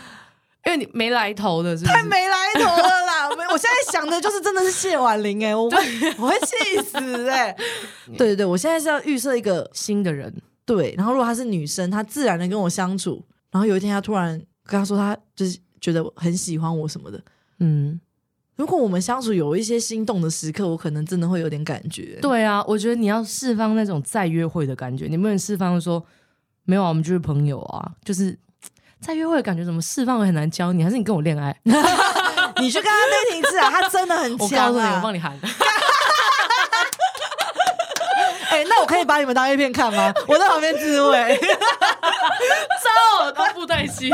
[0.65, 1.91] 因为你没来头的，是是？
[1.91, 3.29] 太没来头了啦！
[3.31, 5.77] 我我现在想的就是真的是谢婉玲哎、 我会
[6.17, 7.55] 我会气死哎、
[8.17, 10.33] 对对对，我现在是要预设一个新的人，
[10.65, 17.21] 对，然后如果她是女生，她自然的跟我相处，然后有一天她突然跟她说她就是觉得很喜欢我什么的，
[17.59, 17.99] 嗯，
[18.57, 22.19] 如果我们相处有一些心动的时刻，我可能真的会有点感觉。
[22.21, 26.03] 对啊，我觉得你要释放那种再约会的感觉，你不能释放说
[26.65, 28.37] 没有啊，我们就是朋友啊，就是
[29.01, 31.55] 再约会的感觉，怎么释放我很难教你，还是你跟我恋爱？
[32.59, 34.99] 你去跟他 dating 一次啊， 他真的很我告诉你，我啊！
[35.01, 35.37] 帮你喊。
[38.51, 40.11] 哎、那我可以把你们当 A 片看吗？
[40.27, 41.39] 我在旁边自慰。
[42.83, 44.11] 糟，当布袋戏。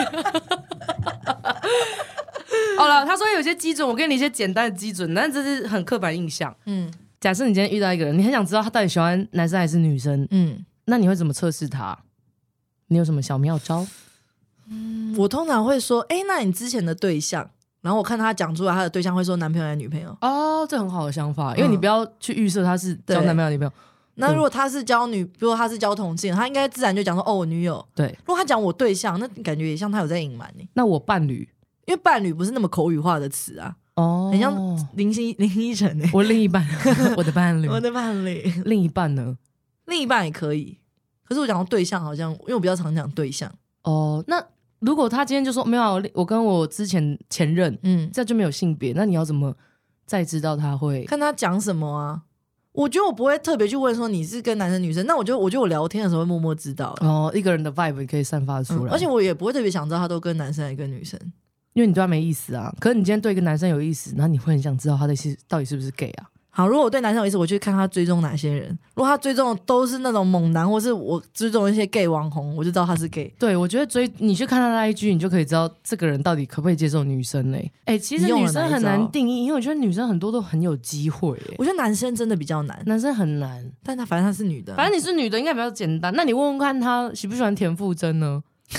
[2.77, 6.55] 好了，他说有些基准，我给你一些简单的基准，但这是很刻板印象。
[6.65, 11.97] 嗯假设你今天遇到一个人，你很想知道他到底喜欢男生还是女生，嗯，那你会怎么测试他？
[12.89, 13.87] 你有什么小妙招？
[15.17, 17.49] 我通常会说，哎、那你之前的对象，
[17.81, 20.15] 然后我看他讲出来，他的对象会说男朋友还是女朋友。
[20.21, 23.71] 哦，这很好的想法，因为你不要去预设他是交男朋友女朋友。
[24.15, 27.85] 那如果他是交女，比如果他是交同性，他应该自然就讲说，哦，我女友。
[27.93, 31.47] 对，如果他讲我对象，那感觉也像他有在隐瞒你，那我伴侣
[31.85, 34.55] 因为伴侣不是那么口语化的词啊，哦，很像
[34.95, 36.09] 林心林依晨呢。
[36.13, 36.65] 我另一半，
[37.17, 39.37] 我的伴侣，我的伴侣，另一半呢？
[39.85, 40.77] 另一半也可以。
[41.23, 43.51] 可是我讲到对象，好像因为我比较常讲对象，
[43.83, 44.41] 哦，那
[44.85, 49.55] 如果他今天就说没有啊，我我跟我之前前任，嗯，这样就没有性别，那你要怎么
[50.05, 51.03] 再知道他会？
[51.05, 52.21] 看他讲什么啊。
[52.71, 61.17] 我觉得我不会特别去问说你是跟男生女生，那我就我觉得我聊天的时候会默默知道、哦，一个人的 vibe 可以散发出来，嗯而且我也不会特别想知道他都跟男生还是跟女生。
[61.71, 62.73] 因为你对他没意思啊。
[62.79, 66.29] 可是你今天对一个男生有意思，那你会很想知道他的是到底是不是 gay 啊？
[66.57, 68.69] 好，如果我对男生有意思，我去看他追踪哪些人。
[68.93, 73.29] 如果他追踪的都是那种猛男，或是我追踪一些 gay 网红，我就知道他是 gay。
[73.37, 83.69] 对，我觉得追你去看他的 IG，你就可以知道这个人到底可不可以接受女生嘞、哎、其实女生很难定义，因为我觉得女生很多都很有机会、欸，我觉得男生真的比较难，男生很难。
[83.83, 86.13] 但他反正他是女的，反正你是女的，应该比较简单。
[86.15, 88.41] 那你问问看他喜不喜欢田馥甄呢？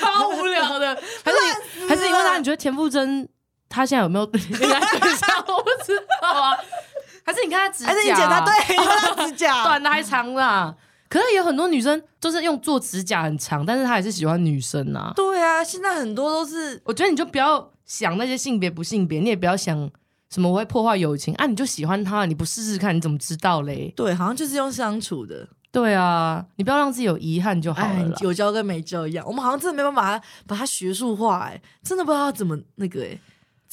[0.00, 1.36] 超无聊的，还是
[1.82, 3.28] 你还是你问他，你觉得田馥甄
[3.68, 4.24] 他现在有没有
[4.58, 5.28] 恋爱对象？
[5.48, 5.92] 我不知
[6.22, 6.56] 道啊。
[7.26, 10.74] 还是你看他指甲，还是你剪他对，他指甲 短的还长的啊、
[11.08, 15.12] 可是有很多女生就是用做指甲很长，但是她还是喜欢女生啊。
[15.16, 19.90] 对啊，现在很多都是我觉得你就不要想那些性别不性别，你也不要想
[20.28, 23.90] 什么我会破坏友情啊，你就喜欢他，你不试试看，你怎么知道嘞？
[23.96, 25.48] 对，好像就是用相处的。
[25.72, 28.16] 对啊，你不要让自己有遗憾就好哎了，啦。
[28.20, 33.18] 有教跟没教一样，我们好像真的没办法把它学术化，哎，真的不知道他怎么那个哎，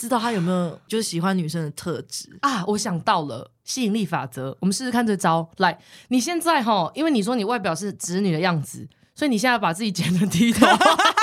[0.01, 2.27] 知道他有没有就是喜欢女生的特质。
[2.41, 5.47] 啊，我想到了吸引力法则，我们试试看这招。
[5.57, 5.77] 来，
[6.07, 10.65] 你现在哈，因为你说你外表是直女的样子，所以你现在把自己剪成低头。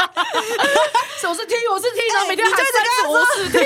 [1.28, 3.58] 我是 T，我是 T，然后每天就一直三次我是 T。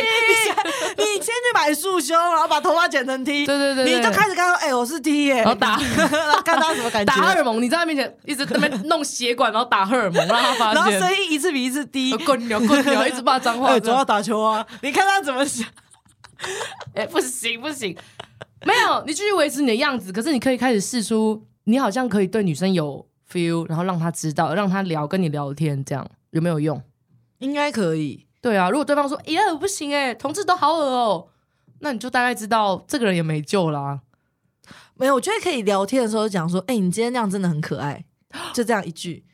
[0.98, 10.98] 你先去买束胸，然后把头发剪成 T，对对对对你就开始跟他说，哎，我是 T 耶，然后打 然后看他什么感觉，打荷尔蒙，你在他面前一直在那边弄血管，然后打荷尔蒙，让他发现然后现。
[11.00, 13.80] 声音一次比一次低呃，滚牛滚牛， 一直骂脏话哎，。
[13.80, 15.66] 总要打球啊，你看他怎么想。
[16.94, 17.96] 哎、不行不行，
[18.64, 26.82] 没有，你继续维持你的样子，可是你可以开始试出，你好像可以对女生有 feel，然后让她知道，让她聊，跟你聊天，这样有没有用？
[27.38, 31.28] 应该可以，对啊，如果对方说，哎呀，不行哎、同志都好恶哦、
[31.78, 34.00] 那你就大概知道这个人也没救啦、
[34.94, 38.04] 没有，我觉得可以聊天的时候讲说，哎、你今天那样真的很可爱，
[38.52, 39.24] 就这样一句。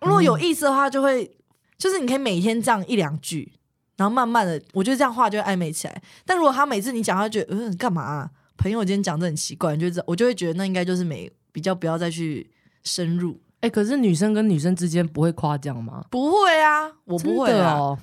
[0.00, 1.36] 如果有意思的话，就会
[1.78, 3.52] 就是你可以每天这样一两句，
[3.96, 6.02] 然后慢慢的，我觉得这样话就会暧昧起来。
[6.24, 8.30] 但如果他每次你讲，他觉得嗯干嘛、啊？
[8.56, 12.50] 朋友今天讲的很奇怪，你就知，我就会觉得那应该就是没比较不要再去
[12.84, 13.40] 深入。
[13.66, 16.04] 哎、可是女生跟女生之间不会夸奖吗？
[16.08, 17.74] 不会啊，我不会啊。
[17.74, 17.98] 哦，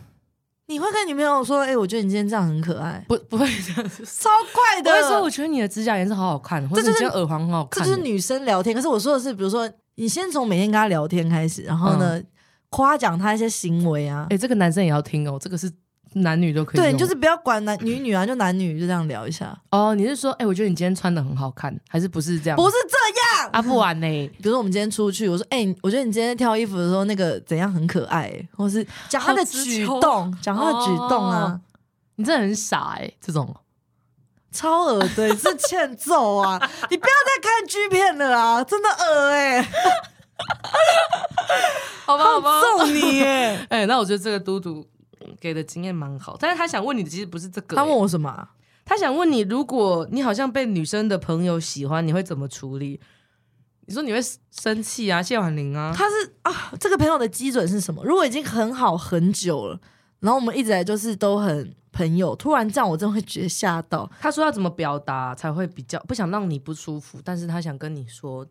[0.68, 4.04] 你会跟女朋友说，哎、我觉得你今天这样很可爱，不不会这样子。
[4.06, 4.92] 超快的。
[4.92, 7.82] 我会说，我觉得你的指甲颜色好好看，或者是你今天耳环很好看。
[7.82, 8.76] 这就是女生聊天。
[8.76, 12.22] 可是我说的是，比如说你先从每天跟他聊天开始，然后呢，
[12.70, 14.38] 夸奖他一些行为啊哎、。
[14.38, 15.72] 这个男生也要听哦，这个是
[16.16, 16.82] 男女都可以。
[16.82, 22.58] 对，你就是不要管男女女啊，就男女就这样聊一下，哦，你是说，哎、我觉得你今天穿的很好看，还是不是这样？
[22.58, 22.98] 不是这
[23.44, 23.52] 样。
[23.54, 24.08] 啊，不玩呢？
[24.38, 31.62] 比如说我们今天出去，我说，哎、我觉得你今天挑衣服的时候那个怎样很可爱、欸，或是讲他的举动，讲他的举动啊，哦
[32.16, 33.54] 你真的很傻哎，这种
[34.52, 36.60] 超恶的，你 是欠揍啊！
[36.90, 39.62] 你不要再看 G 片了啊，真的恶哎、
[42.06, 44.86] 好吧，好吧，揍你哎、哎，那我觉得这个嘟嘟
[45.40, 48.48] 给的经验蛮好，但是他想问你的其实不是这个，他问哎我什么啊？
[48.86, 53.00] 他想问你，如果你好像被女生的朋友喜欢，你会怎么处理？
[53.86, 54.20] 你说你会
[54.52, 58.04] 生气啊，谢婉玲啊，他是啊，这个朋友的基准是什么？
[58.04, 59.80] 如果已经很好很久了，
[60.20, 64.10] 然后我们一直来就是都很朋友，突然这样，我真的会觉得吓到。
[64.20, 68.46] 他说要怎么表达才会比较不想让你不舒服，但是他想跟你说，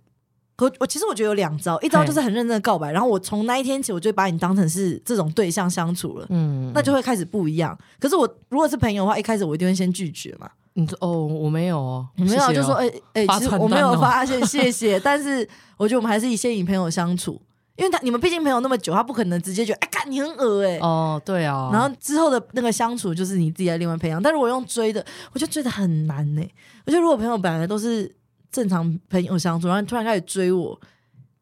[0.54, 7.76] 可我其实我觉得有两招，一招就是很认真的告白，然后我从那一天起，我就把你当成是这种对象相处了，嗯，那就会开始不一样。
[7.98, 14.98] 可是我如果是朋友的话，一开始我一定会先拒绝嘛，你说哦，我没有哦，我没有谢谢哦就说哎哎、发其实我没有发现，谢谢。
[15.00, 17.40] 但是我觉得我们还是以先以朋友相处，
[17.76, 26.42] 因为他你们毕竟朋友那么久，他不可能直接觉得哎，看你很恶哎、哦，对啊，然后之后的那个相处就是你自己在另外培养，但是我用追的，我觉得追的很难呢、
[26.86, 28.14] 我觉得如果朋友本来都是
[28.50, 30.80] 正常朋友相处，然后突然开始追我，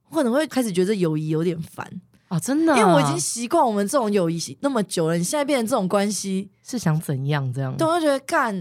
[0.09, 1.89] 我可能会开始觉得友谊有点烦，
[2.28, 7.76] 啊，真的啊，因为我已经习惯我们这种友谊那么久了，你现在变成这种关系，是想怎样这样？
[7.76, 8.55] 对，我就觉得干，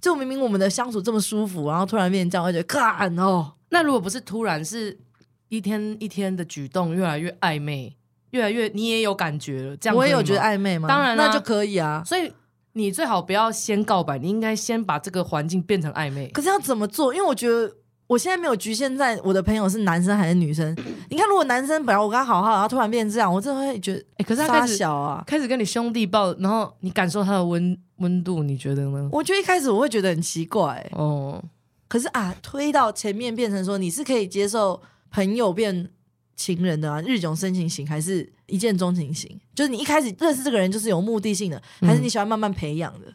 [0.00, 4.98] 就明明我们的相处这么舒服，然后突然变成这样，我就觉得干哦，那如果不是突然，是
[5.48, 7.96] 一天一天的举动越来越暧昧，
[8.30, 10.88] 越来越你也有感觉了，这样我也有觉得吗暧昧吗？
[10.88, 12.02] 当然啦那就可以啊。
[12.04, 12.32] 所以
[12.72, 16.28] 你最好不要先告白，你应该先把这个环境变成暧昧。
[16.28, 17.12] 可是要怎么做？
[17.12, 17.70] 因为我觉得
[18.10, 20.76] 我现在没有局限在我的朋友是男生还是女生。
[21.10, 25.22] 你看，如果男生本来我跟他好好，然后突然变成这样，我真的会觉得，哎、可是他傻开始小啊。
[25.24, 29.08] 开始跟你兄弟抱，然后你感受他的温温度，你觉得呢？
[29.12, 31.40] 我觉得一开始我会觉得很奇怪、哦，
[31.86, 34.82] 可是啊，推到前面变成说你是可以接受
[35.12, 35.88] 朋友变
[36.34, 39.38] 情人的啊，日久生情型还是一见钟情型？
[39.54, 43.06] 就是你一开始认识这个人就是有目的性的，还是你喜欢慢慢培养的？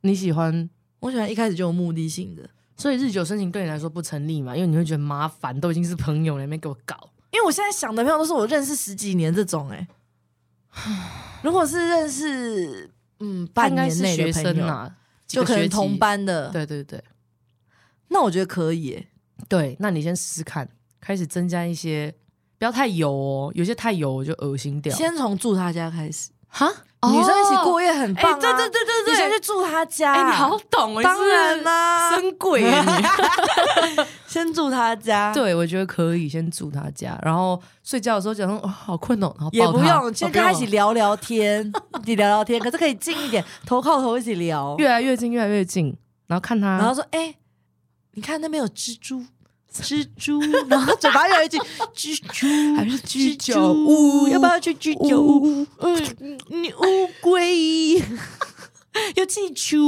[0.00, 2.50] 你喜欢，我喜欢一开始就有目的性的，
[2.80, 4.56] 所以日久生情对你来说不成立嘛？
[4.56, 7.10] 因为你会觉得麻烦，都已经是朋友了，你没给我搞。
[7.30, 9.86] 因为我现在想的朋友都是我认识十几年这种、哎，
[11.42, 14.90] 如果是认识嗯半年内的朋友，
[15.26, 15.98] 就可能同。
[15.98, 17.04] 班的，对对对
[18.08, 19.06] 那我觉得可以、哎
[19.46, 20.66] 对，那你先试试看，
[21.00, 22.14] 开始增加一些，
[22.58, 24.96] 不要太油哦，有些太油我就恶心掉。
[24.96, 26.66] 先从住他家开始，哈，
[27.08, 29.14] 女生一起哦过夜很棒、对对对对对。
[29.14, 34.04] 你先去住他家，哎、你好懂哦，当然啦，啦、生贵耶你。
[34.26, 41.72] 先住他家，，对，我觉得可以先住他家，然后睡觉的时候讲说哦好困哦，然后也不用，先跟他一起，哦聊聊天，
[42.02, 44.76] 一起聊聊天，可是可以近一点，头靠头一起聊。
[44.78, 45.96] 越来越近，越来越近，
[46.26, 47.34] 然后看他，然后说，哎、
[48.12, 49.24] 你看那边有蜘蛛。
[49.72, 51.60] 蜘蛛，然 后嘴巴越来越近，
[51.94, 54.28] 蜘蛛还是居蜘酒蛛屋？
[54.28, 55.66] 要不要去居酒屋？
[55.80, 58.02] 嗯，你乌龟。
[59.14, 59.78] 有气球，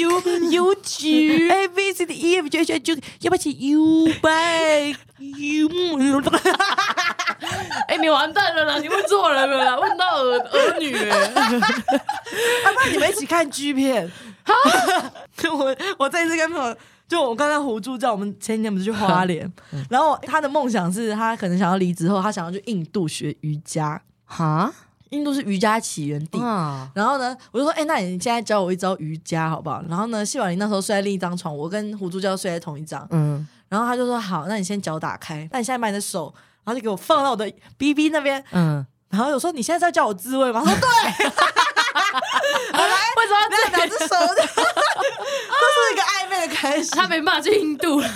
[0.00, 5.68] 有有纸，A B C D E F G H I J，要不要去 U 拜 U？
[7.88, 10.92] 哎、你完蛋了啦，你问错人了啦，问到儿儿女。
[10.94, 14.08] 不然你们一起看 G 片？
[15.50, 16.76] 我我这一次跟朋友，
[17.08, 19.50] 就我刚才胡助教，我们前几天不是去花莲，
[19.88, 24.72] 然后他的梦想是他可能想要离职后，他想要去印度学瑜伽，哈
[25.10, 26.40] 印度是瑜伽起源地。
[26.40, 29.80] 啊，然后呢，我就说，哎、那你现在教我一招瑜伽好不好？
[29.88, 33.06] 然后呢，谢婉玲那时候睡在另一张床，我跟胡助教睡在同一张。
[33.10, 36.32] 嗯然后他就说，好，那你先脚打开，那你现在把你的手，
[36.62, 38.42] 然后就给我放到我的 B B 那边。
[38.52, 40.62] 嗯，然后我说，你现在是要叫我自慰吗？
[40.64, 40.88] 他说对，
[43.16, 44.14] 为什么要这 两只手
[45.76, 46.90] 是一个暧昧的开始。
[46.90, 48.08] 他没办法去印度了？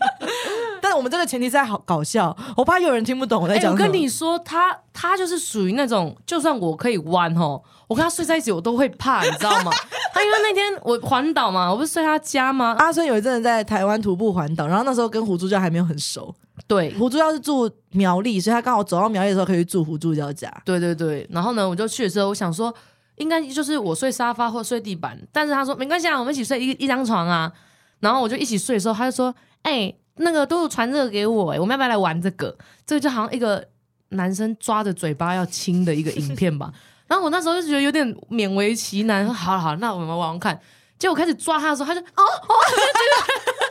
[0.80, 3.84] 但是我们这个前提是在好搞笑，我怕有人听不懂我在哎、讲什么。
[3.84, 9.72] 我跟你说，他他就是属于那种，就算我可以弯吼，我跟他睡在一起，我都会怕，你知道吗？
[10.12, 12.74] 他因为那天我环岛嘛，我不是睡他家吗？
[12.78, 16.34] 阿春有一阵子在台湾徒步环岛，然后那时候跟胡助教还没有很熟。
[16.66, 20.52] 对胡助教是住苗栗，所以他刚好走到苗栗的时候可以去住胡助教家。
[20.64, 22.74] 对对对，然后呢，我就去的时候，我想说，
[23.18, 27.52] 应该就是我睡沙发或睡地板，但是他说没关系啊，我们一起睡一一张床啊。
[28.00, 32.56] 然后我就一起睡的时候，他就说，哎、那个都传这个给我、哎，我们要不要来玩这个？
[32.86, 33.66] 这个就好像一个
[34.10, 36.72] 男生抓着嘴巴要亲的一个影片吧。
[37.08, 40.60] 然后我那时候就觉得有点勉为其难，说好了好了，那我们玩玩看。
[40.98, 43.67] 结果开始抓他的时候，他就哦哦，就觉得是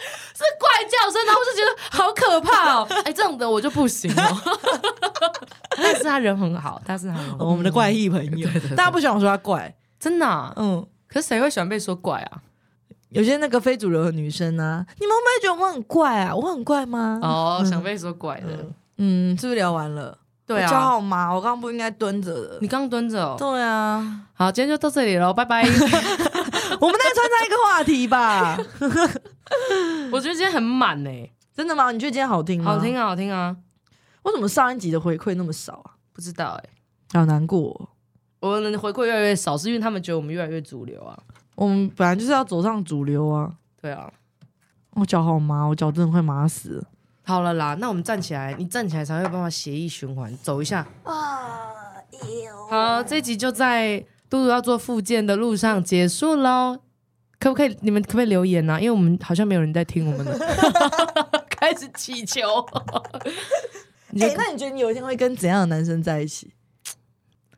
[0.59, 2.87] 怪叫声，然后我就觉得好可怕哦。
[3.05, 4.57] 哎、这种的我就不行哦。
[5.77, 12.41] 但是他人很好，但是他很好我们的怪异朋友，大家不喜欢我说他怪，真的啊、嗯，可是谁会喜欢被说怪啊？
[13.09, 16.35] 有些那个非主流的女生啊，你们会不会觉得我很怪啊？
[16.35, 17.19] 我很怪吗？
[17.23, 18.65] 哦，嗯想被说怪的，
[18.97, 20.17] 嗯，是不是聊完了？
[20.45, 22.57] 对啊好麻，我刚刚不应该蹲着的。
[22.61, 23.35] 你刚蹲着哦。
[23.37, 25.61] 对啊，好，今天就到这里喽，拜拜。
[25.67, 28.57] 我们再穿插一个话题吧。
[30.11, 31.09] 我觉得今天很满呢，
[31.53, 31.91] 真的吗？
[31.91, 32.73] 你觉得今天好听吗？
[32.73, 32.97] 好听。
[32.97, 33.55] 啊，好听啊。
[34.23, 35.95] 为什么上一集的回馈那么少啊？
[36.13, 36.69] 不知道哎，
[37.13, 37.69] 好难过
[38.39, 41.17] 哦、我们的回馈越来越少，是因为他们觉得我们越来越主流啊。
[41.55, 43.51] 我们本来就是要走上主流啊。
[43.81, 44.11] 对啊，
[44.91, 46.83] 我脚好麻，我脚真的快麻死了。
[47.23, 50.85] 好了啦，那我们站起来，你站起来才会有办法血液循环，走一下。
[51.03, 51.73] 啊，
[52.69, 56.79] 好，这一集就在嘟嘟要做复健的路上结束喽。
[57.39, 57.77] 可不可以？
[57.81, 58.79] 你们可不可以留言啊？
[58.79, 60.37] 因为我们好像没有人在听我们的，
[61.49, 62.41] 开始祈求。
[64.11, 66.51] 你哎、就那你觉得你有一天会跟怎样的男生在一起？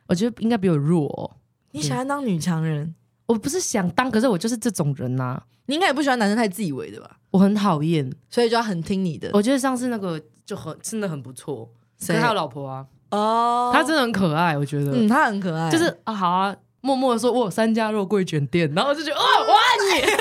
[0.08, 1.38] 我觉得应该比我弱、哦。
[1.72, 2.96] 你喜欢当女强人，
[3.28, 7.18] 我不是想当，可是我就是这种人呐、你应该也不喜欢男生太自以为的吧？
[7.32, 8.12] 我很讨厌。
[8.30, 9.30] 所以就要很听你的。
[9.34, 11.64] 我觉得上次那个就很真的很不错，
[12.00, 14.92] 可谁是他有老婆啊，哦他真的很可爱，我觉得。
[14.92, 19.60] 嗯，他很可爱，就是啊，好啊，默默的说，我有三家肉桂卷店，然后我就觉得，哦， 我爱
[20.02, 20.12] 你。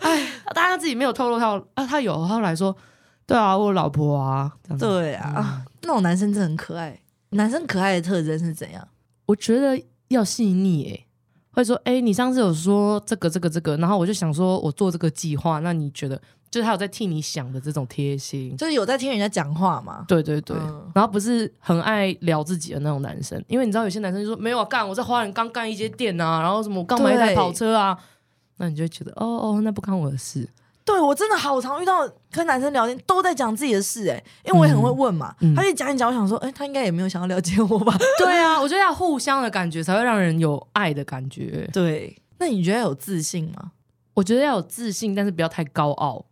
[0.00, 2.76] 哎，但他自己没有透露他啊，他有，他后来说，
[3.26, 4.52] 对啊，我有老婆啊。
[4.78, 7.00] 对啊，啊那种男生真的很可爱。
[7.30, 8.88] 男生可爱的特征是怎样？
[9.26, 11.06] 我觉得要细腻诶，
[11.50, 16.20] 会说，哎、你上次有说这个这个这个，然后我就想说我做这个计划，那你觉得，
[16.50, 18.56] 就是他有在替你想的这种贴心。
[18.56, 20.04] 就是有在听人家讲话嘛？
[20.08, 27.98] 对对对，嗯然后不是很爱聊自己的那种男生，因为你知道有些男生就说没有啊，干我在花园刚干一间店啊，然后什么我刚买一台跑车啊，
[28.56, 30.48] 那你就会觉得哦哦，那不干我的事。
[30.84, 35.34] 对我真的好常遇到跟男生聊天都在讲自己的事、哎，因为我也很会问嘛。
[35.40, 37.94] 嗯嗯他就讲一讲，我想说，哎、他应该也没有想要了解我吧？
[38.18, 41.68] 对啊，我觉得要互相的感觉才会让人有爱的感觉。
[41.74, 43.72] 对，那你觉得有自信吗？
[44.14, 46.24] 我觉得要有自信，但是不要太高傲，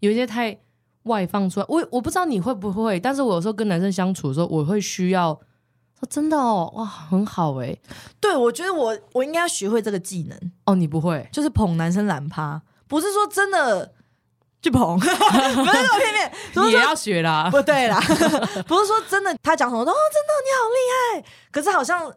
[0.00, 0.58] 有一些太
[1.04, 1.66] 外放出来。
[1.68, 5.32] 我我不知道你会不会，但是我有时候跟男生相处的时候，我会需要
[5.98, 7.76] 说真的哦，哇，很好哎、
[8.20, 13.94] 对，我觉得我我应该要学会这个技能，哦，你不会，就是捧男生懒趴，不是说真的
[14.62, 17.48] 去捧， 不是那么片面，不是说你也要学啦。
[17.50, 17.98] 不对啦，
[18.68, 22.12] 不是说真的，他讲什么都哦，真的你好厉害，可是好像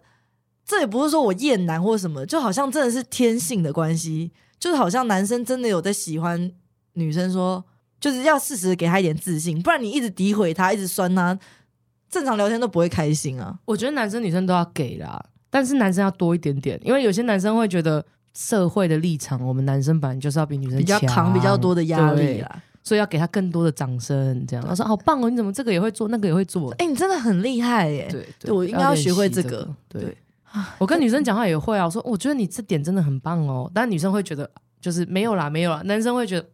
[0.66, 6.52] 这也不是说我厌男或什么，就好像真的是天性的关系，就是好像男生真的有在喜欢
[6.94, 7.64] 女生说，
[8.04, 11.40] 就是要适时的给他一点自信，不然你一直诋毁他，一直酸他，
[12.10, 13.58] 正常聊天都不会开心啊。
[13.64, 22.62] 我觉得男生女生都要给啦，但是男生要多一点点，因为有些男生会觉得社会的立场，我们男生本来就是要比女生比较强扛比较多的压力啦。
[22.84, 24.46] 所以要给他更多的掌声。
[24.46, 26.70] 这样，他说好棒哦，你怎么这个也会做，那个也会做？
[26.74, 28.10] 哎、你真的很厉害耶！
[28.12, 30.18] 对对我应该要学会这个对，
[30.78, 34.52] 我跟女生讲话也会啊，我说我觉得你这点真的很棒哦，但女生会觉得
[34.82, 36.46] 就是没有啦，没有啦，男生会觉得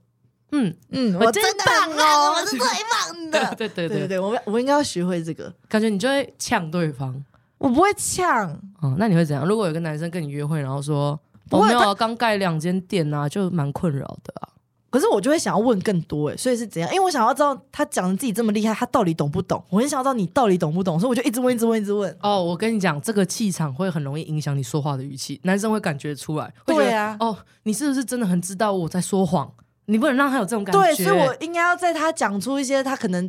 [0.52, 3.56] 嗯，嗯，我我真真棒棒哦哦，我是最棒的。
[3.56, 7.24] 对对对对，对我我应该要学会这个，感觉你就会呛对方。
[7.58, 8.50] 我不会呛。
[8.82, 9.46] 哦，那你会怎样？
[9.46, 11.20] 如果有个男生跟你约会，然后说
[11.52, 14.50] 我、没有啊，刚盖两间店啊，就蛮困扰的啊。
[14.92, 16.90] 可是我就会想要问更多哎，所以是怎样？
[16.92, 19.64] 因为我想要知道他讲的自己这么厉害，他到底懂不懂？
[19.70, 22.18] 我很想要知道你到底懂不懂，所以我就一直问，一直问，一直问。
[22.22, 26.46] 哦，我跟你讲，这个气场会很容易影响你说话的语气，男生会感觉出来。
[26.66, 29.52] 会觉得对啊哦，你是不是真的很知道我在说谎？
[29.90, 30.82] 你不能让他有这种感觉。
[30.82, 33.28] 对，所以我应该要在他讲出一些他可能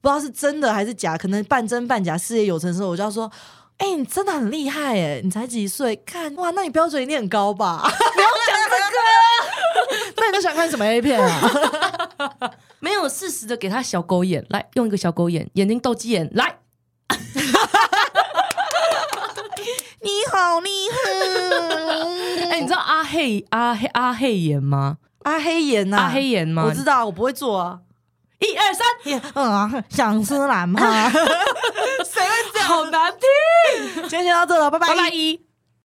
[0.00, 3.30] 不知道是真的还是假，可能半真半假、事业有成的时候，我就要说。
[3.78, 5.20] 哎、你真的很厉害哎！
[5.22, 5.94] 你才几岁？
[6.04, 7.78] 看哇，那你标准一定很高吧？
[7.80, 8.98] 不要讲这个。
[10.16, 11.40] 那你都想 看什么 A 片啊？
[12.80, 16.58] 没有适时的给他小狗眼，来用一个小狗眼，眼睛斗鸡眼，来。
[20.02, 22.50] 你好厉害！
[22.50, 24.98] 哎、你知道阿黑阿黑阿黑眼吗？
[25.24, 26.64] 阿黑岩呐、阿黑岩吗？
[26.66, 27.80] 我知道，我不会做啊。
[28.40, 30.80] 一二三，也嗯啊，想吃蓝吗？
[32.68, 34.02] 好难听。
[34.08, 35.47] 今天先到这了，拜拜拜拜一。